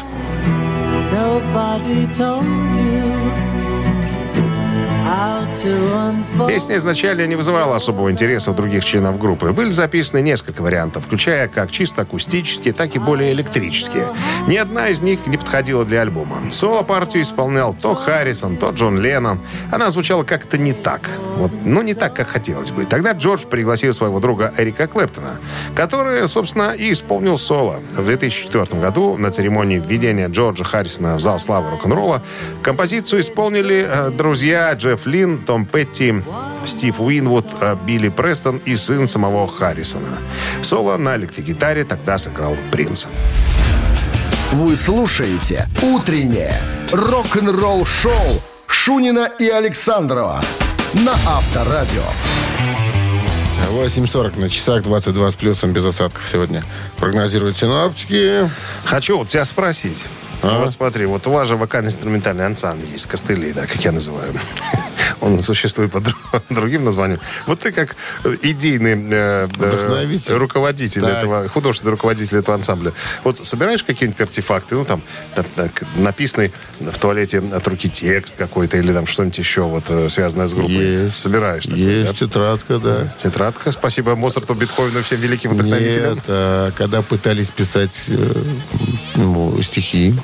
[1.52, 3.09] nobody told you.
[6.48, 9.52] Песня изначально не вызывала особого интереса у других членов группы.
[9.52, 14.08] Были записаны несколько вариантов, включая как чисто акустические, так и более электрические.
[14.48, 16.38] Ни одна из них не подходила для альбома.
[16.52, 19.40] Соло-партию исполнял то Харрисон, то Джон Леннон.
[19.72, 21.02] Она звучала как-то не так.
[21.38, 22.86] Вот, ну, не так, как хотелось бы.
[22.86, 25.40] Тогда Джордж пригласил своего друга Эрика Клэптона,
[25.76, 27.80] который, собственно, и исполнил соло.
[27.96, 32.22] В 2004 году на церемонии введения Джорджа Харрисона в зал славы рок-н-ролла
[32.62, 36.14] композицию исполнили э, друзья Джефф Лин, Том Петти,
[36.64, 40.20] Стив Уинвуд, э, Билли Престон и сын самого Харрисона.
[40.62, 43.08] Соло на электрогитаре тогда сыграл Принц.
[44.52, 50.40] Вы слушаете «Утреннее рок-н-ролл-шоу» Шунина и Александрова
[50.94, 52.04] на Авторадио.
[53.72, 56.64] 8.40 на часах, 22 с плюсом, без осадков сегодня.
[56.98, 58.48] Прогнозируют синоптики.
[58.86, 60.06] Хочу вот тебя спросить.
[60.44, 60.60] А?
[60.60, 64.34] Вот смотри, вот у вас же вокально-инструментальный ансамбль есть, костыли, да, как я называю.
[65.22, 67.20] Он существует под дру- другим названием.
[67.46, 71.18] Вот ты как э, идейный э, э, руководитель Так.
[71.18, 72.94] этого, художественный руководитель этого ансамбля.
[73.24, 75.02] Вот собираешь какие-нибудь артефакты, ну там,
[75.36, 80.10] там, так, написанный в туалете от руки текст какой-то или там что-нибудь еще вот э,
[80.10, 81.06] связанное с группой?
[81.06, 81.18] Есть.
[81.18, 82.26] Собираешь такое, Есть да?
[82.26, 83.14] тетрадка, да.
[83.24, 83.72] Тетрадка.
[83.72, 86.16] Спасибо Моцарту, и всем великим вдохновителям.
[86.16, 88.06] Нет, а, когда пытались писать
[89.16, 90.16] ну, стихи,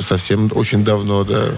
[0.00, 1.50] совсем очень давно, да.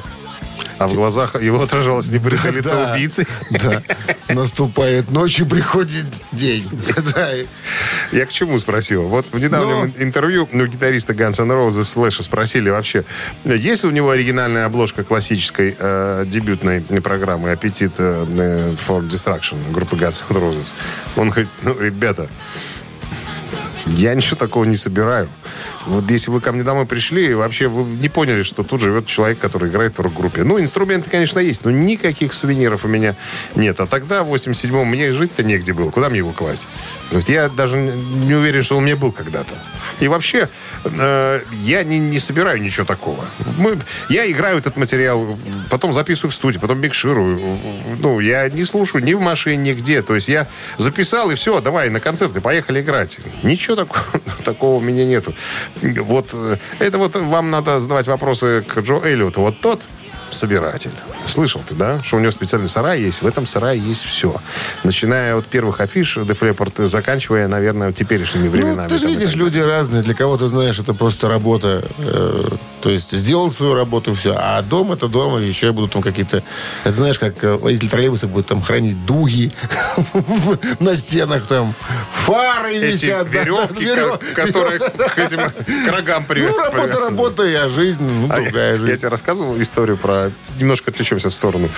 [0.79, 3.27] А в глазах его отражалось небритое лицо Да, убийцы.
[3.51, 3.83] Да.
[4.29, 6.69] Наступает ночь и приходит день.
[7.14, 7.29] Да.
[8.12, 9.09] Я к чему спросил?
[9.09, 10.03] Вот в недавнем Ну.
[10.03, 13.05] интервью у гитариста Guns N' Roses Слэша спросили вообще,
[13.45, 19.97] есть ли у него оригинальная обложка классической э, дебютной программы «Аппетит э, for Destruction» группы
[19.97, 20.67] Guns N' Roses.
[21.17, 22.29] Он говорит, ну, ребята,
[23.96, 25.29] я ничего такого не собираю.
[25.87, 29.38] Вот если вы ко мне домой пришли, вообще вы не поняли, что тут живет человек,
[29.38, 30.44] который играет в рок-группе.
[30.44, 33.16] Ну, инструменты, конечно, есть, но никаких сувениров у меня
[33.55, 33.81] нет.
[33.81, 35.90] А тогда, в 87-м, мне жить-то негде было.
[35.90, 36.68] Куда мне его класть?
[37.11, 39.55] То есть я даже не уверен, что он мне был когда-то.
[40.01, 40.49] И вообще,
[40.85, 43.25] э, я не, не собираю ничего такого.
[43.57, 45.39] Мы, я играю этот материал,
[45.71, 47.59] потом записываю в студии, потом микширую.
[47.99, 50.03] Ну, я не слушаю ни в машине, нигде.
[50.03, 53.19] То есть я записал, и все, давай на концерты, поехали играть.
[53.43, 55.35] Ничего такого, такого у меня нету.
[55.83, 59.41] Вот э, это вот вам надо задавать вопросы к Джо Эллиоту.
[59.41, 59.87] Вот тот
[60.31, 60.93] собиратель.
[61.27, 62.03] Слышал ты, да?
[62.03, 63.23] Что у него специальный сарай есть.
[63.23, 64.37] В этом сарае есть все.
[64.85, 68.83] Начиная от первых афиш Def Leppard, заканчивая, наверное, теперешними временами.
[68.83, 70.03] Ну, ты же видишь, люди разные.
[70.03, 71.85] Для кого-то, знаешь, это просто работа.
[71.99, 72.49] э,
[72.81, 74.35] то есть сделал свою работу, все.
[74.38, 76.43] А дом это дом, и еще будут там какие-то...
[76.85, 79.51] Это знаешь, как э, водитель троллейбуса будет там хранить дуги
[80.81, 81.75] на стенах там.
[82.12, 83.29] Фары Эти висят.
[83.29, 85.41] веревки, да, верев- которые к этим
[85.87, 86.59] к рогам привязаны.
[86.59, 88.91] Ну, работа, работа, а жизнь, ну, А другая я, жизнь.
[88.91, 90.31] я тебе рассказывал историю про...
[90.59, 91.69] Немножко отвлечемся в сторону.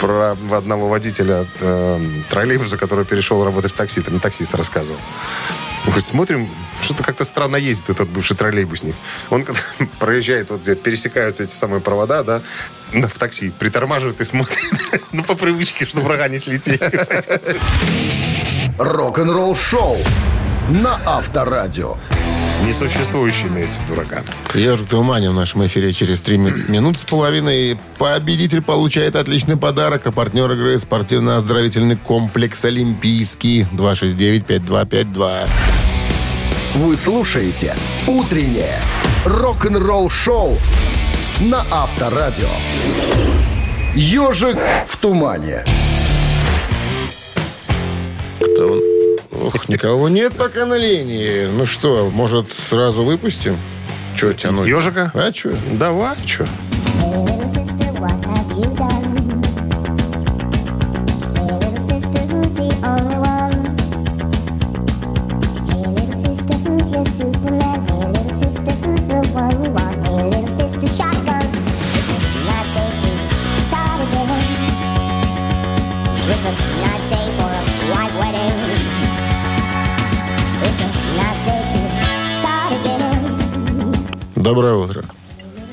[0.00, 4.00] Про одного водителя э, троллейбуса, который перешел работать в такси.
[4.00, 4.98] Там таксист рассказывал.
[5.86, 6.48] Говорит, смотрим,
[6.80, 8.94] что-то как-то странно ездит этот бывший троллейбусник.
[9.30, 9.44] Он
[9.98, 12.42] проезжает, вот где пересекаются эти самые провода, да,
[12.92, 14.58] в такси, притормаживает и смотрит,
[15.12, 16.80] ну, по привычке, чтобы врага не слетели.
[18.78, 19.98] Рок-н-ролл-шоу
[20.68, 21.96] на Авторадио.
[22.64, 24.22] Несуществующий имеется в дурака.
[24.54, 27.78] Ежик Тумани в нашем эфире через три ми- минуты с половиной.
[27.98, 35.46] Победитель получает отличный подарок, а партнер игры спортивно-оздоровительный комплекс «Олимпийский» 269-5252.
[36.76, 38.80] Вы слушаете «Утреннее
[39.24, 40.58] рок-н-ролл-шоу»
[41.40, 42.48] на Авторадио.
[43.94, 45.64] «Ежик в тумане».
[48.40, 48.95] Кто он?
[49.42, 51.46] Ох, никого нет пока на линии.
[51.46, 53.58] Ну что, может, сразу выпустим?
[54.16, 54.66] Че тянуть?
[54.66, 55.10] Ежика?
[55.14, 55.56] А что?
[55.72, 56.44] Давай, что?
[56.44, 57.92] Hey, little sister,
[68.82, 69.95] who's the one?
[84.46, 85.02] Доброе утро.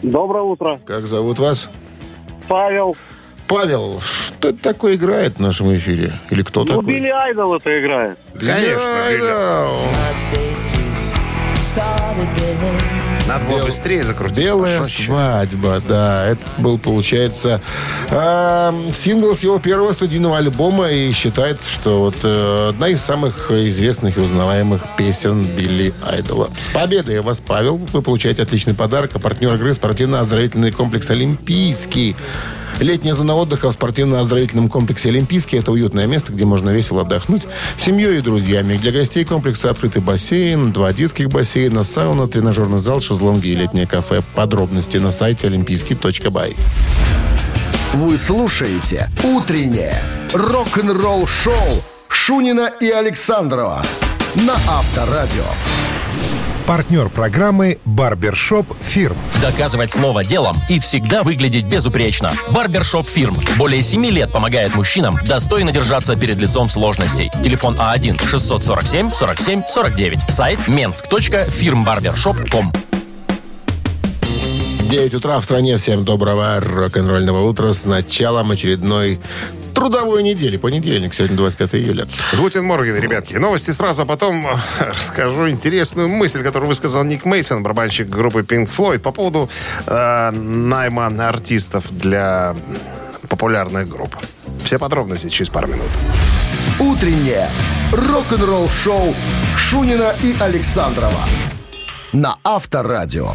[0.01, 0.81] Доброе утро.
[0.87, 1.69] Как зовут вас?
[2.47, 2.97] Павел.
[3.47, 6.11] Павел, что это такое играет в нашем эфире?
[6.31, 6.85] Или кто Ну, такой?
[6.85, 8.17] Билли Айдол это играет.
[8.33, 9.77] Конечно, Билли Айдол.
[13.27, 14.43] Надо было быстрее закрутить.
[14.43, 16.27] Белая свадьба, да.
[16.27, 17.61] Это был, получается,
[18.09, 20.89] эм, сингл с его первого студийного альбома.
[20.89, 26.49] И считается, что вот э, одна из самых известных и узнаваемых песен Билли Айдола.
[26.57, 27.77] С победой вас, Павел.
[27.77, 29.11] Вы получаете отличный подарок.
[29.13, 32.15] А партнер игры спортивно-оздоровительный комплекс «Олимпийский».
[32.83, 37.43] Летняя зона отдыха в спортивно-оздоровительном комплексе «Олимпийский»– это уютное место, где можно весело отдохнуть
[37.79, 38.75] семьей и друзьями.
[38.75, 44.21] Для гостей комплекса открытый бассейн, два детских бассейна, сауна, тренажерный зал, шезлонги и летнее кафе.
[44.35, 46.57] Подробности на сайте олимпийский.бай.
[47.93, 53.81] Вы слушаете «Утреннее рок-н-ролл-шоу» Шунина и Александрова
[54.35, 55.45] на Авторадио.
[56.67, 59.17] Партнер программы «Барбершоп Фирм».
[59.41, 62.31] Доказывать слово делом и всегда выглядеть безупречно.
[62.51, 63.35] Барбершоп Firm.
[63.57, 67.29] Более 7 лет помогает мужчинам достойно держаться перед лицом сложностей.
[67.43, 70.31] Телефон А А1-647-47-49.
[70.31, 72.92] Сайт mensk.firmbarbershop.com
[74.93, 75.77] 9 утра в стране.
[75.79, 79.19] Всем доброго рок-н-ролльного утра с началом очередной
[79.73, 80.55] трудовой недели.
[80.57, 82.05] Понедельник, сегодня 25 июля.
[82.37, 83.33] Guten Morgen, ребятки.
[83.33, 84.51] Новости сразу, а потом э,
[84.95, 89.49] расскажу интересную мысль, которую высказал Ник Мейсон, барабанщик группы Pink Floyd, по поводу
[89.87, 92.55] э, найма артистов для
[93.29, 94.15] популярных групп.
[94.63, 95.89] Все подробности через пару минут.
[96.79, 97.49] Утреннее
[97.91, 99.15] рок-н-ролл-шоу
[99.57, 101.23] Шунина и Александрова
[102.13, 103.33] на Авторадио.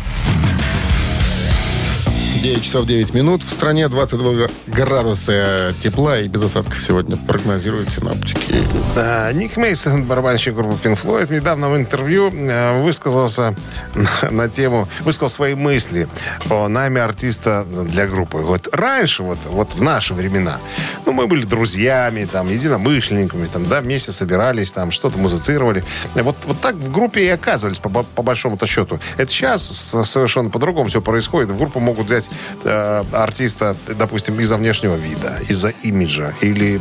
[2.41, 3.43] 9 часов 9 минут.
[3.43, 8.65] В стране 22 градуса тепла и без осадков сегодня прогнозируют синаптики.
[8.97, 13.57] Э, Ник Мейсон, барабанщик группы Pink Floyd, недавно в интервью э, высказался
[13.95, 16.09] на, на тему, высказал свои мысли
[16.49, 18.39] о найме артиста для группы.
[18.39, 20.59] Вот раньше, вот, вот в наши времена,
[21.07, 25.85] ну, мы были друзьями, там, единомышленниками, там, да, вместе собирались, там, что-то музицировали.
[26.15, 29.01] Вот, вот так в группе и оказывались, по, по большому-то счету.
[29.17, 29.63] Это сейчас
[30.05, 31.51] совершенно по-другому все происходит.
[31.51, 32.28] В группу могут взять
[32.65, 36.81] э, артиста, допустим, из-за внешнего вида, из-за имиджа, или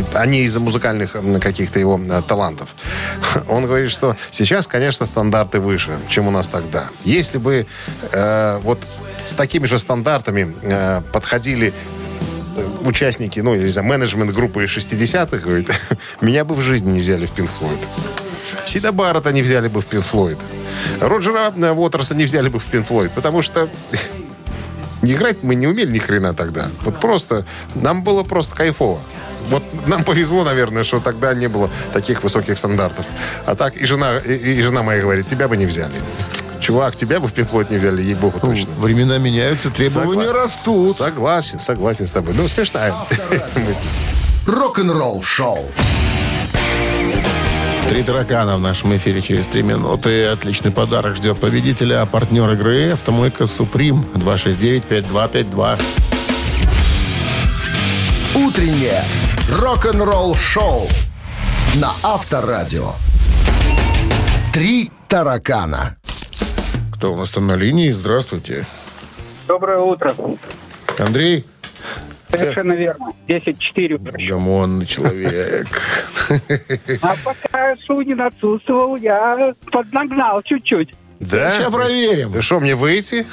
[0.00, 2.68] э, а не из-за музыкальных каких-то его э, талантов.
[3.48, 6.88] Он говорит, что сейчас, конечно, стандарты выше, чем у нас тогда.
[7.04, 7.66] Если бы
[8.12, 8.80] э, вот
[9.22, 11.72] с такими же стандартами э, подходили
[12.56, 15.70] э, участники, ну, или за менеджмент группы из 60-х, говорит,
[16.20, 17.78] меня бы в жизни не взяли в Pink Floyd.
[18.64, 20.38] Сида Баррета не взяли бы в Pink Floyd.
[21.00, 23.68] Роджера э, Уотерса не взяли бы в Pink Floyd, потому что
[25.02, 26.68] играть мы не умели ни хрена тогда.
[26.82, 29.00] Вот просто, нам было просто кайфово.
[29.48, 33.06] Вот нам повезло, наверное, что тогда не было таких высоких стандартов.
[33.46, 35.94] А так и жена, и, и жена моя говорит, тебя бы не взяли.
[36.60, 38.70] Чувак, тебя бы в Пинк не взяли, ей-богу, точно.
[38.74, 40.94] Времена меняются, требования Согла- растут.
[40.94, 42.34] Согласен, согласен с тобой.
[42.36, 42.94] Ну, смешная
[43.56, 43.86] мысль.
[44.46, 45.64] Рок-н-ролл-шоу.
[47.90, 50.26] Три таракана в нашем эфире через три минуты.
[50.26, 52.02] Отличный подарок ждет победителя.
[52.02, 55.82] А партнер игры «Автомойка Суприм» 269-5252.
[58.36, 59.02] Утреннее
[59.58, 60.86] рок-н-ролл-шоу
[61.80, 62.92] на Авторадио.
[64.52, 65.96] Три таракана.
[66.94, 67.90] Кто у нас там на линии?
[67.90, 68.68] Здравствуйте.
[69.48, 70.14] Доброе утро.
[70.96, 71.44] Андрей?
[72.32, 73.12] Совершенно верно.
[73.28, 74.26] 10-4.
[74.28, 75.66] Гомонный человек.
[77.02, 80.94] А пока Шунин отсутствовал, я поднагнал чуть-чуть.
[81.18, 81.52] Да?
[81.52, 82.32] Сейчас проверим.
[82.32, 83.26] Да что, мне выйти?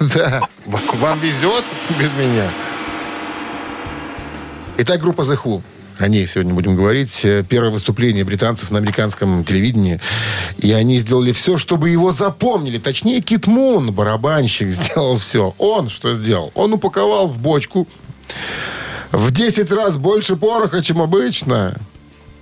[0.14, 0.48] Да.
[0.66, 1.64] Вам везет
[1.98, 2.50] без меня?
[4.78, 5.62] Итак, группа The Who.
[5.98, 7.24] О ней сегодня будем говорить.
[7.24, 10.00] Э, Первое выступление британцев на американском телевидении.
[10.58, 12.78] И они сделали все, чтобы его запомнили.
[12.78, 15.54] Точнее, Кит Мун, барабанщик, сделал все.
[15.58, 16.50] Он что сделал?
[16.54, 17.86] Он упаковал в бочку
[19.12, 21.76] в 10 раз больше пороха, чем обычно.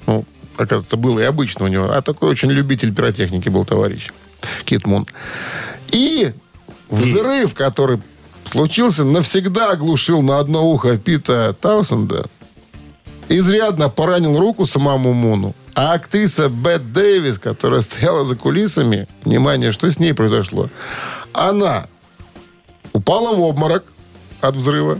[0.06, 0.24] Ну,
[0.56, 1.90] оказывается, было и обычно у него.
[1.90, 4.10] А такой очень любитель пиротехники был товарищ.
[4.64, 5.06] Кит Мун.
[5.88, 6.32] И
[6.88, 8.00] взрыв, который
[8.44, 12.26] случился, навсегда оглушил на одно ухо Пита Таусенда.
[13.28, 15.54] Изрядно поранил руку самому Муну.
[15.74, 20.68] А актриса Бет Дэвис, которая стояла за кулисами, внимание, что с ней произошло?
[21.32, 21.86] Она
[22.92, 23.84] упала в обморок
[24.40, 24.98] от взрыва.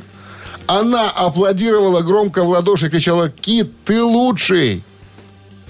[0.66, 4.82] Она аплодировала громко в ладоши и кричала «Кит, ты лучший!»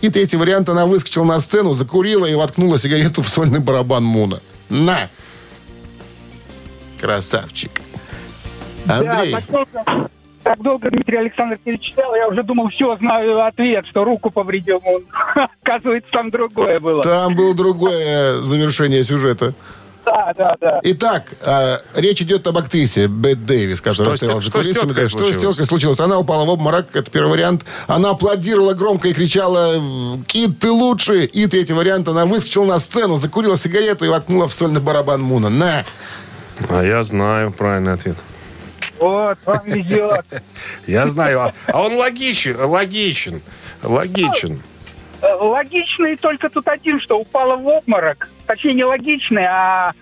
[0.00, 4.40] И третий вариант, она выскочила на сцену, закурила и воткнула сигарету в сольный барабан Муна.
[4.68, 5.08] На!
[7.00, 7.70] Красавчик.
[8.86, 9.32] Андрей.
[9.32, 10.10] Да, так долго,
[10.42, 15.02] так долго Дмитрий Александр перечислял, я уже думал, все, знаю ответ, что руку повредил он.
[15.62, 17.02] Оказывается, там другое было.
[17.02, 19.54] Там было другое завершение сюжета.
[20.04, 20.80] Да, да, да.
[20.82, 25.06] Итак, э, речь идет об актрисе Бет Дэвис, которая Что с что с Да, Что
[25.06, 25.56] с случилось?
[25.56, 26.00] теткой случилось?
[26.00, 27.64] Она упала в обморок, это первый вариант.
[27.86, 29.80] Она аплодировала громко и кричала
[30.26, 34.54] «Кит, ты лучший!» И третий вариант, она выскочила на сцену, закурила сигарету и воткнула в
[34.54, 35.50] сольный барабан Муна.
[35.50, 35.84] На!
[36.68, 38.16] А я знаю правильный ответ.
[38.98, 40.24] Вот, вам везет.
[40.86, 41.40] Я знаю.
[41.40, 43.42] А, а он логичен, логичен,
[43.82, 44.62] логичен.
[45.22, 48.28] Э, Логичный только тут один, что упала в обморок.
[48.46, 49.92] Точнее, не логичный, а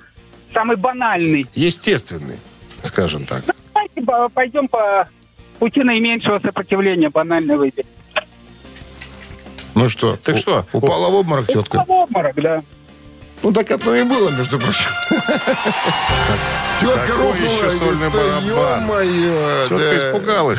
[0.55, 1.47] самый банальный.
[1.55, 2.39] Естественный,
[2.83, 3.45] скажем так.
[3.75, 5.09] Давайте по- пойдем по
[5.59, 7.87] пути наименьшего сопротивления, банально выберем.
[9.75, 10.17] Ну что?
[10.17, 10.67] Так у- что?
[10.73, 11.77] Упала в обморок тетка.
[11.83, 12.63] Упала в обморок, да.
[13.43, 14.89] Ну так оно и было, между прочим.
[16.79, 17.35] Тетка рухнула.
[17.45, 18.45] еще сольный барабан?
[18.47, 19.97] «Да ё-моё, Тетка да».
[19.99, 20.59] испугалась.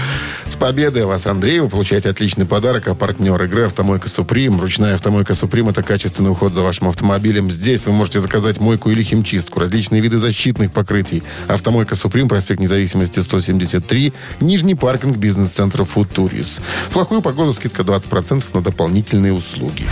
[0.62, 1.60] С победой вас, Андрей.
[1.60, 2.88] Вы получаете отличный подарок.
[2.88, 4.62] А партнер игры «Автомойка Суприм».
[4.62, 7.50] Ручная «Автомойка Суприм»— это качественный уход за вашим автомобилем.
[7.52, 11.24] Здесь вы можете заказать мойку или химчистку, различные виды защитных покрытий.
[11.48, 16.62] «Автомойка Суприм», проспект Независимости, 173, Нижний паркинг бизнес-центра «Футурис».
[16.94, 19.88] Плохую погоду скидка 20% на дополнительные услуги.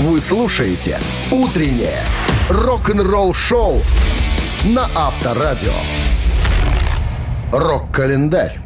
[0.00, 0.98] Вы слушаете
[1.30, 2.02] «Утреннее
[2.50, 3.82] рок-н-ролл-шоу»
[4.64, 5.74] на Авторадио.
[7.52, 8.58] Рок-календарь.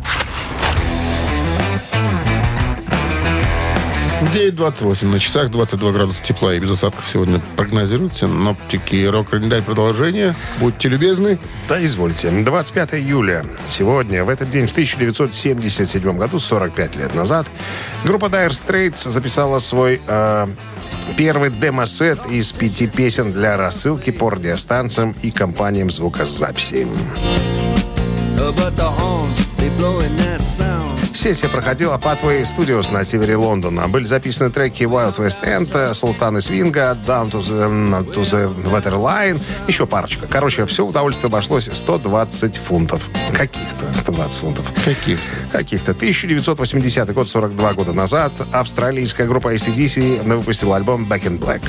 [4.21, 9.07] 9.28 на часах, 22 градуса тепла и без осадков сегодня прогнозируют синоптики.
[9.07, 10.35] Рок-календарь продолжение.
[10.59, 11.39] Будьте любезны.
[11.69, 12.31] Да, извольте.
[12.31, 13.45] 25 июля.
[13.65, 17.47] Сегодня, в этот день, в 1977 году, 45 лет назад,
[18.05, 20.47] группа Dire Straits записала свой э,
[21.17, 26.89] первый демосет из пяти песен для рассылки по радиостанциям и компаниям звукозаписи.
[28.49, 31.15] But the horns, they blowing that sound.
[31.15, 33.89] Сессия проходила по Pathway Studios на севере Лондона.
[33.89, 39.87] Были записаны треки Wild West End, Султаны Свинга, Down to the, to the Waterline, еще
[39.87, 40.27] парочка.
[40.27, 43.03] Короче, все удовольствие обошлось 120 фунтов.
[43.35, 44.65] Каких-то 120 фунтов.
[44.83, 45.59] Каких-то.
[45.59, 45.93] Каких-то.
[45.93, 51.63] 1980 год, 42 года назад, австралийская группа ACDC выпустила альбом Back in Black.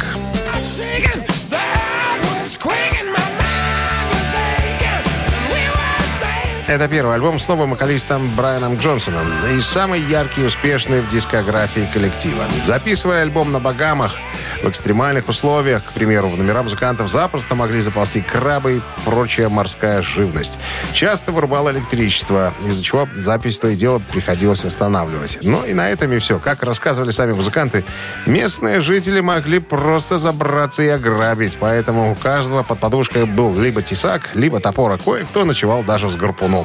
[6.70, 11.90] Это первый альбом с новым вокалистом Брайаном Джонсоном и самый яркий и успешный в дискографии
[11.92, 12.44] коллектива.
[12.64, 14.18] Записывая альбом на Багамах
[14.62, 20.04] в экстремальных условиях, к примеру, в номера музыкантов запросто могли заползти крабы и прочая морская
[20.04, 20.60] живность.
[20.94, 25.40] Часто вырубало электричество, из-за чего запись то и дело приходилось останавливать.
[25.42, 26.38] Но и на этом и все.
[26.38, 27.84] Как рассказывали сами музыканты,
[28.28, 34.30] местные жители могли просто забраться и ограбить, поэтому у каждого под подушкой был либо тесак,
[34.36, 36.59] либо топор, а кое-кто ночевал даже с гарпуном.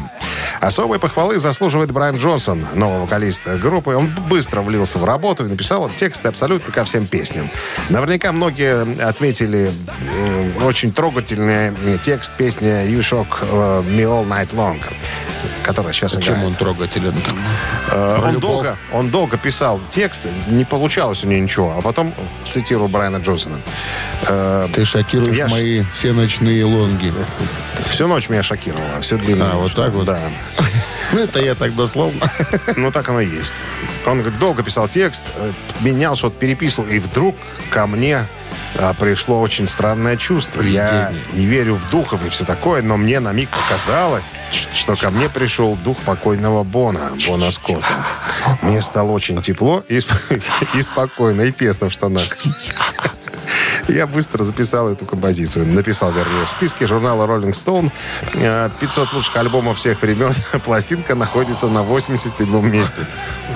[0.60, 3.94] Особой похвалы заслуживает Брайан Джонсон, новый вокалист группы.
[3.94, 7.50] Он быстро влился в работу и написал тексты абсолютно ко всем песням.
[7.90, 9.70] Наверняка многие отметили
[10.58, 11.72] м, очень трогательный
[12.02, 14.80] текст песни «You Shock э, Me All Night Long»,
[15.62, 16.44] которая сейчас Чем играет.
[16.46, 17.38] он трогателен там?
[17.90, 18.40] Э, Он любовь?
[18.42, 21.74] долго, он долго писал тексты, не получалось у него ничего.
[21.76, 22.14] А потом,
[22.48, 23.56] цитирую Брайана Джонсона,
[24.28, 27.12] э, Ты шокируешь Я мои все ночные лонги.
[27.88, 29.50] всю ночь меня шокировало, все длинное.
[29.52, 30.06] А, вот так вот?
[30.06, 30.20] Да.
[31.12, 32.30] Ну, это я так дословно.
[32.76, 33.54] Ну, так оно и есть.
[34.06, 37.36] Он говорит, долго писал текст, э, менял, что-то переписывал, и вдруг
[37.70, 38.26] ко мне
[38.76, 40.60] а, пришло очень странное чувство.
[40.62, 44.30] Я не верю в духов и все такое, но мне на миг показалось,
[44.74, 47.86] что ко мне пришел дух покойного Бона, Бона Скотта.
[48.62, 50.00] Мне стало очень тепло и,
[50.74, 52.36] и спокойно, и тесно в штанах.
[53.88, 55.66] Я быстро записал эту композицию.
[55.66, 57.90] Написал, вернее, в списке журнала Rolling Stone
[58.34, 60.32] э, 500 лучших альбомов всех времен.
[60.64, 63.02] Пластинка находится на 87 месте.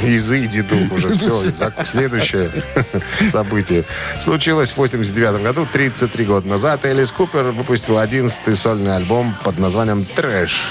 [0.03, 1.15] Изыди дух уже.
[1.15, 1.37] Все,
[1.85, 2.51] следующее
[3.31, 3.85] событие.
[4.21, 6.85] Случилось в 89 году, 33 года назад.
[6.85, 10.63] Элис Купер выпустил 11-й сольный альбом под названием «Трэш».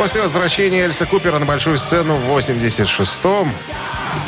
[0.00, 3.52] После возвращения Эльса Купера на большую сцену в 86-м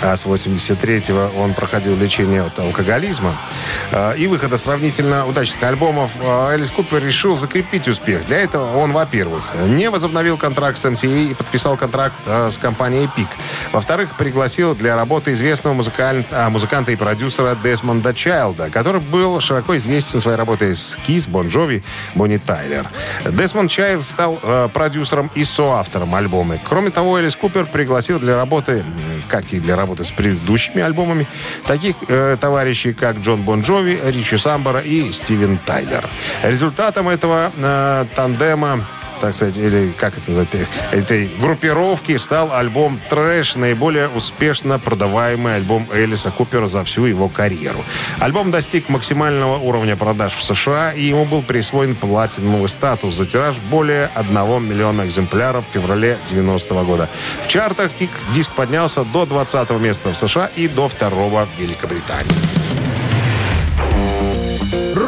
[0.02, 3.36] а с 83-го он проходил лечение от алкоголизма.
[3.90, 8.26] Э, И выхода сравнительно удачных альбомов э, Элис Купер решил закрепить успех.
[8.26, 13.08] Для этого он, во-первых, не возобновил контракт с MCA и подписал контракт э, с компанией
[13.16, 13.28] Epic.
[13.72, 19.76] Во-вторых, пригласил для работы известного музыкаль- а, музыканта и продюсера Десмонда Чайлда, который был широко
[19.76, 21.82] известен своей работой с Kiss, Бон Джови,
[22.14, 22.88] Бонни Тайлер.
[23.30, 26.58] Десмонд Чайлд стал э, продюсером и соавтором альбома.
[26.68, 28.84] Кроме того, Элис Купер пригласил для работы,
[29.28, 31.26] как и для работы с предыдущими альбомами,
[31.66, 36.08] таких э, товарищей, как Джон Бон Джови, Ричи Самбора и Стивен Тайлер.
[36.42, 38.86] Результатом этого э, тандема
[39.22, 45.54] так сказать, или как это назвать, э, этой группировки стал альбом «Trash», наиболее успешно продаваемый
[45.54, 47.84] альбом Элиса Купера за всю его карьеру.
[48.18, 53.54] Альбом достиг максимального уровня продаж в США, и ему был присвоен платиновый статус за тираж
[53.70, 54.34] более 1
[54.68, 57.08] миллиона экземпляров в феврале 90 года.
[57.44, 57.92] В чартах
[58.34, 62.71] диск поднялся до 20 места в США и до второго в Великобритании.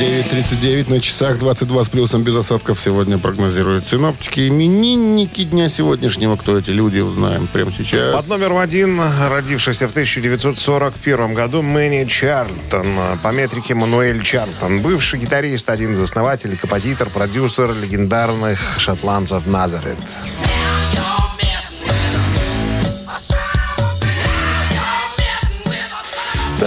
[0.00, 4.46] 9.39 на часах, 22 с плюсом без осадков сегодня прогнозируют синоптики.
[4.46, 8.14] Именинники дня сегодняшнего, кто эти люди, узнаем прямо сейчас.
[8.14, 13.18] Под номером один, родившийся в 1941 году, Мэнни Чарлтон.
[13.22, 14.82] По метрике Мануэль Чарлтон.
[14.82, 19.96] Бывший гитарист, один из основателей, композитор, продюсер легендарных шотландцев Назарет.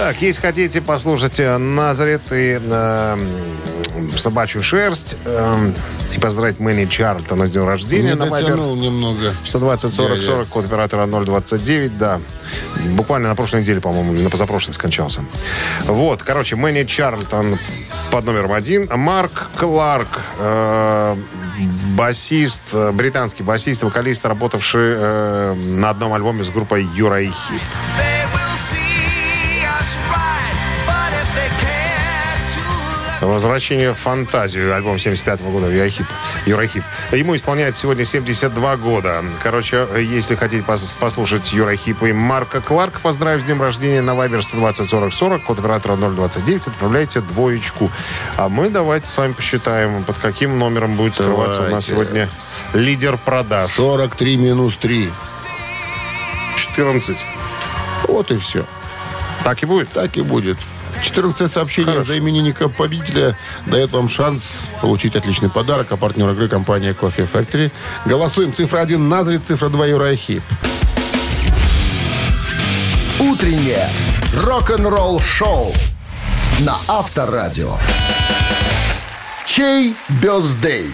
[0.00, 3.18] Так, если хотите послушать Назарет и э,
[4.16, 5.72] собачью шерсть э,
[6.16, 9.34] и поздравить Мэнни Чарлтона с днем рождения Не на дотянул немного.
[9.44, 12.18] 120 40 Я- я- 40, код оператора 029, да.
[12.96, 15.22] Буквально на прошлой неделе, по-моему, или на позапрошлой скончался.
[15.84, 17.58] Вот, короче, Мэнни Чарлтон
[18.10, 18.88] под номером один.
[18.96, 21.16] Марк Кларк, э,
[21.94, 27.60] басист, э, британский басист, вокалист, работавший э, на одном альбоме с группой Юра и Хип.
[33.20, 34.74] Возвращение в фантазию.
[34.74, 36.06] Альбом 75 года Юрахип.
[36.46, 36.82] Юрахип.
[37.12, 39.22] Ему исполняется сегодня 72 года.
[39.42, 44.40] Короче, если хотите пос- послушать Юрахипа и Марка Кларк, поздравив с днем рождения на Viber
[44.40, 47.90] 120 40 40, код оператора 029, отправляйте двоечку.
[48.36, 51.86] А мы давайте с вами посчитаем, под каким номером будет скрываться у нас Давайте.
[51.88, 52.28] сегодня
[52.72, 53.70] лидер продаж.
[53.70, 55.10] 43 минус 3.
[56.56, 57.16] 14.
[58.08, 58.64] Вот и все.
[59.44, 59.90] Так и будет?
[59.90, 60.56] Так и будет.
[61.02, 62.08] 14 сообщение Хорошо.
[62.08, 63.36] за именинника победителя
[63.66, 65.92] дает вам шанс получить отличный подарок.
[65.92, 67.70] А партнер игры компания Coffee Factory.
[68.04, 68.54] Голосуем.
[68.54, 70.42] Цифра 1 Назарит, цифра 2 Юрахип.
[73.18, 73.88] Утреннее
[74.34, 75.74] рок-н-ролл шоу
[76.60, 77.76] на Авторадио.
[79.44, 80.90] Чей бездей?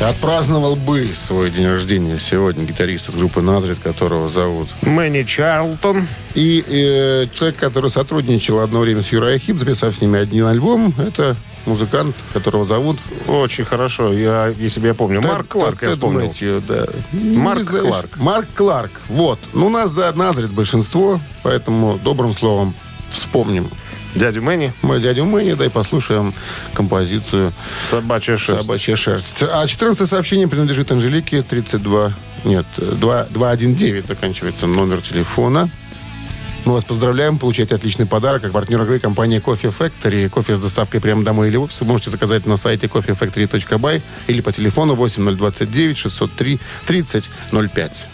[0.00, 4.68] Отпраздновал бы свой день рождения сегодня гитарист из группы Назарит, которого зовут.
[4.80, 6.08] Мэнни Чарлтон.
[6.34, 10.94] И э, человек, который сотрудничал одно время с Юрой Хип, записав с ними один альбом,
[10.96, 11.36] это
[11.66, 12.98] музыкант, которого зовут...
[13.26, 15.20] Очень хорошо, я, если бы я помню.
[15.20, 16.20] Марк Как- Кларк, как я вспомнил.
[16.20, 16.86] думаете, да.
[17.12, 17.86] Марк знаешь.
[17.86, 18.16] Кларк.
[18.16, 19.00] Марк Кларк.
[19.08, 19.38] Вот.
[19.52, 22.74] Ну, у нас за Назарит большинство, поэтому добрым словом
[23.10, 23.68] вспомним
[24.14, 24.72] Дядю Мэнни.
[24.82, 26.34] мой дядю Мэнни, да и послушаем
[26.74, 27.52] композицию
[27.82, 28.62] Собачья шерсть.
[28.62, 29.42] «Собачья шерсть».
[29.42, 32.12] А 14 сообщение принадлежит Анжелике, 32...
[32.44, 35.70] Нет, 2, 219 заканчивается номер телефона.
[36.64, 38.42] Мы вас поздравляем, получаете отличный подарок.
[38.42, 40.28] Как партнер игры компания Coffee Factory.
[40.28, 44.40] Кофе с доставкой прямо домой или в офис вы можете заказать на сайте coffeefactory.by или
[44.40, 48.06] по телефону 8029 603 3005.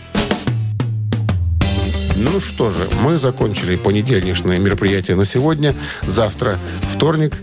[2.18, 5.74] Ну что же, мы закончили понедельничное мероприятие на сегодня.
[6.02, 6.58] Завтра
[6.92, 7.34] вторник.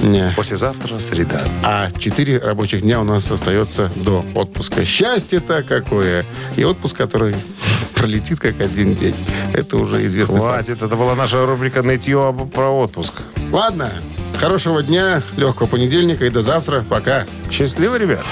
[0.00, 0.32] Не.
[0.36, 1.40] Послезавтра среда.
[1.64, 4.84] А четыре рабочих дня у нас остается до отпуска.
[4.84, 6.24] Счастье-то какое!
[6.56, 7.36] И отпуск, который
[7.94, 9.14] пролетит как один день.
[9.54, 10.38] Это уже известно.
[10.38, 13.14] Хватит, это была наша рубрика «Нытье про отпуск».
[13.52, 13.90] Ладно,
[14.38, 16.84] хорошего дня, легкого понедельника и до завтра.
[16.88, 17.24] Пока.
[17.50, 18.24] Счастливо, ребят.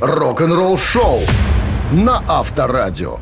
[0.00, 1.20] Рок-н-ролл шоу
[1.92, 3.18] на Авторадио.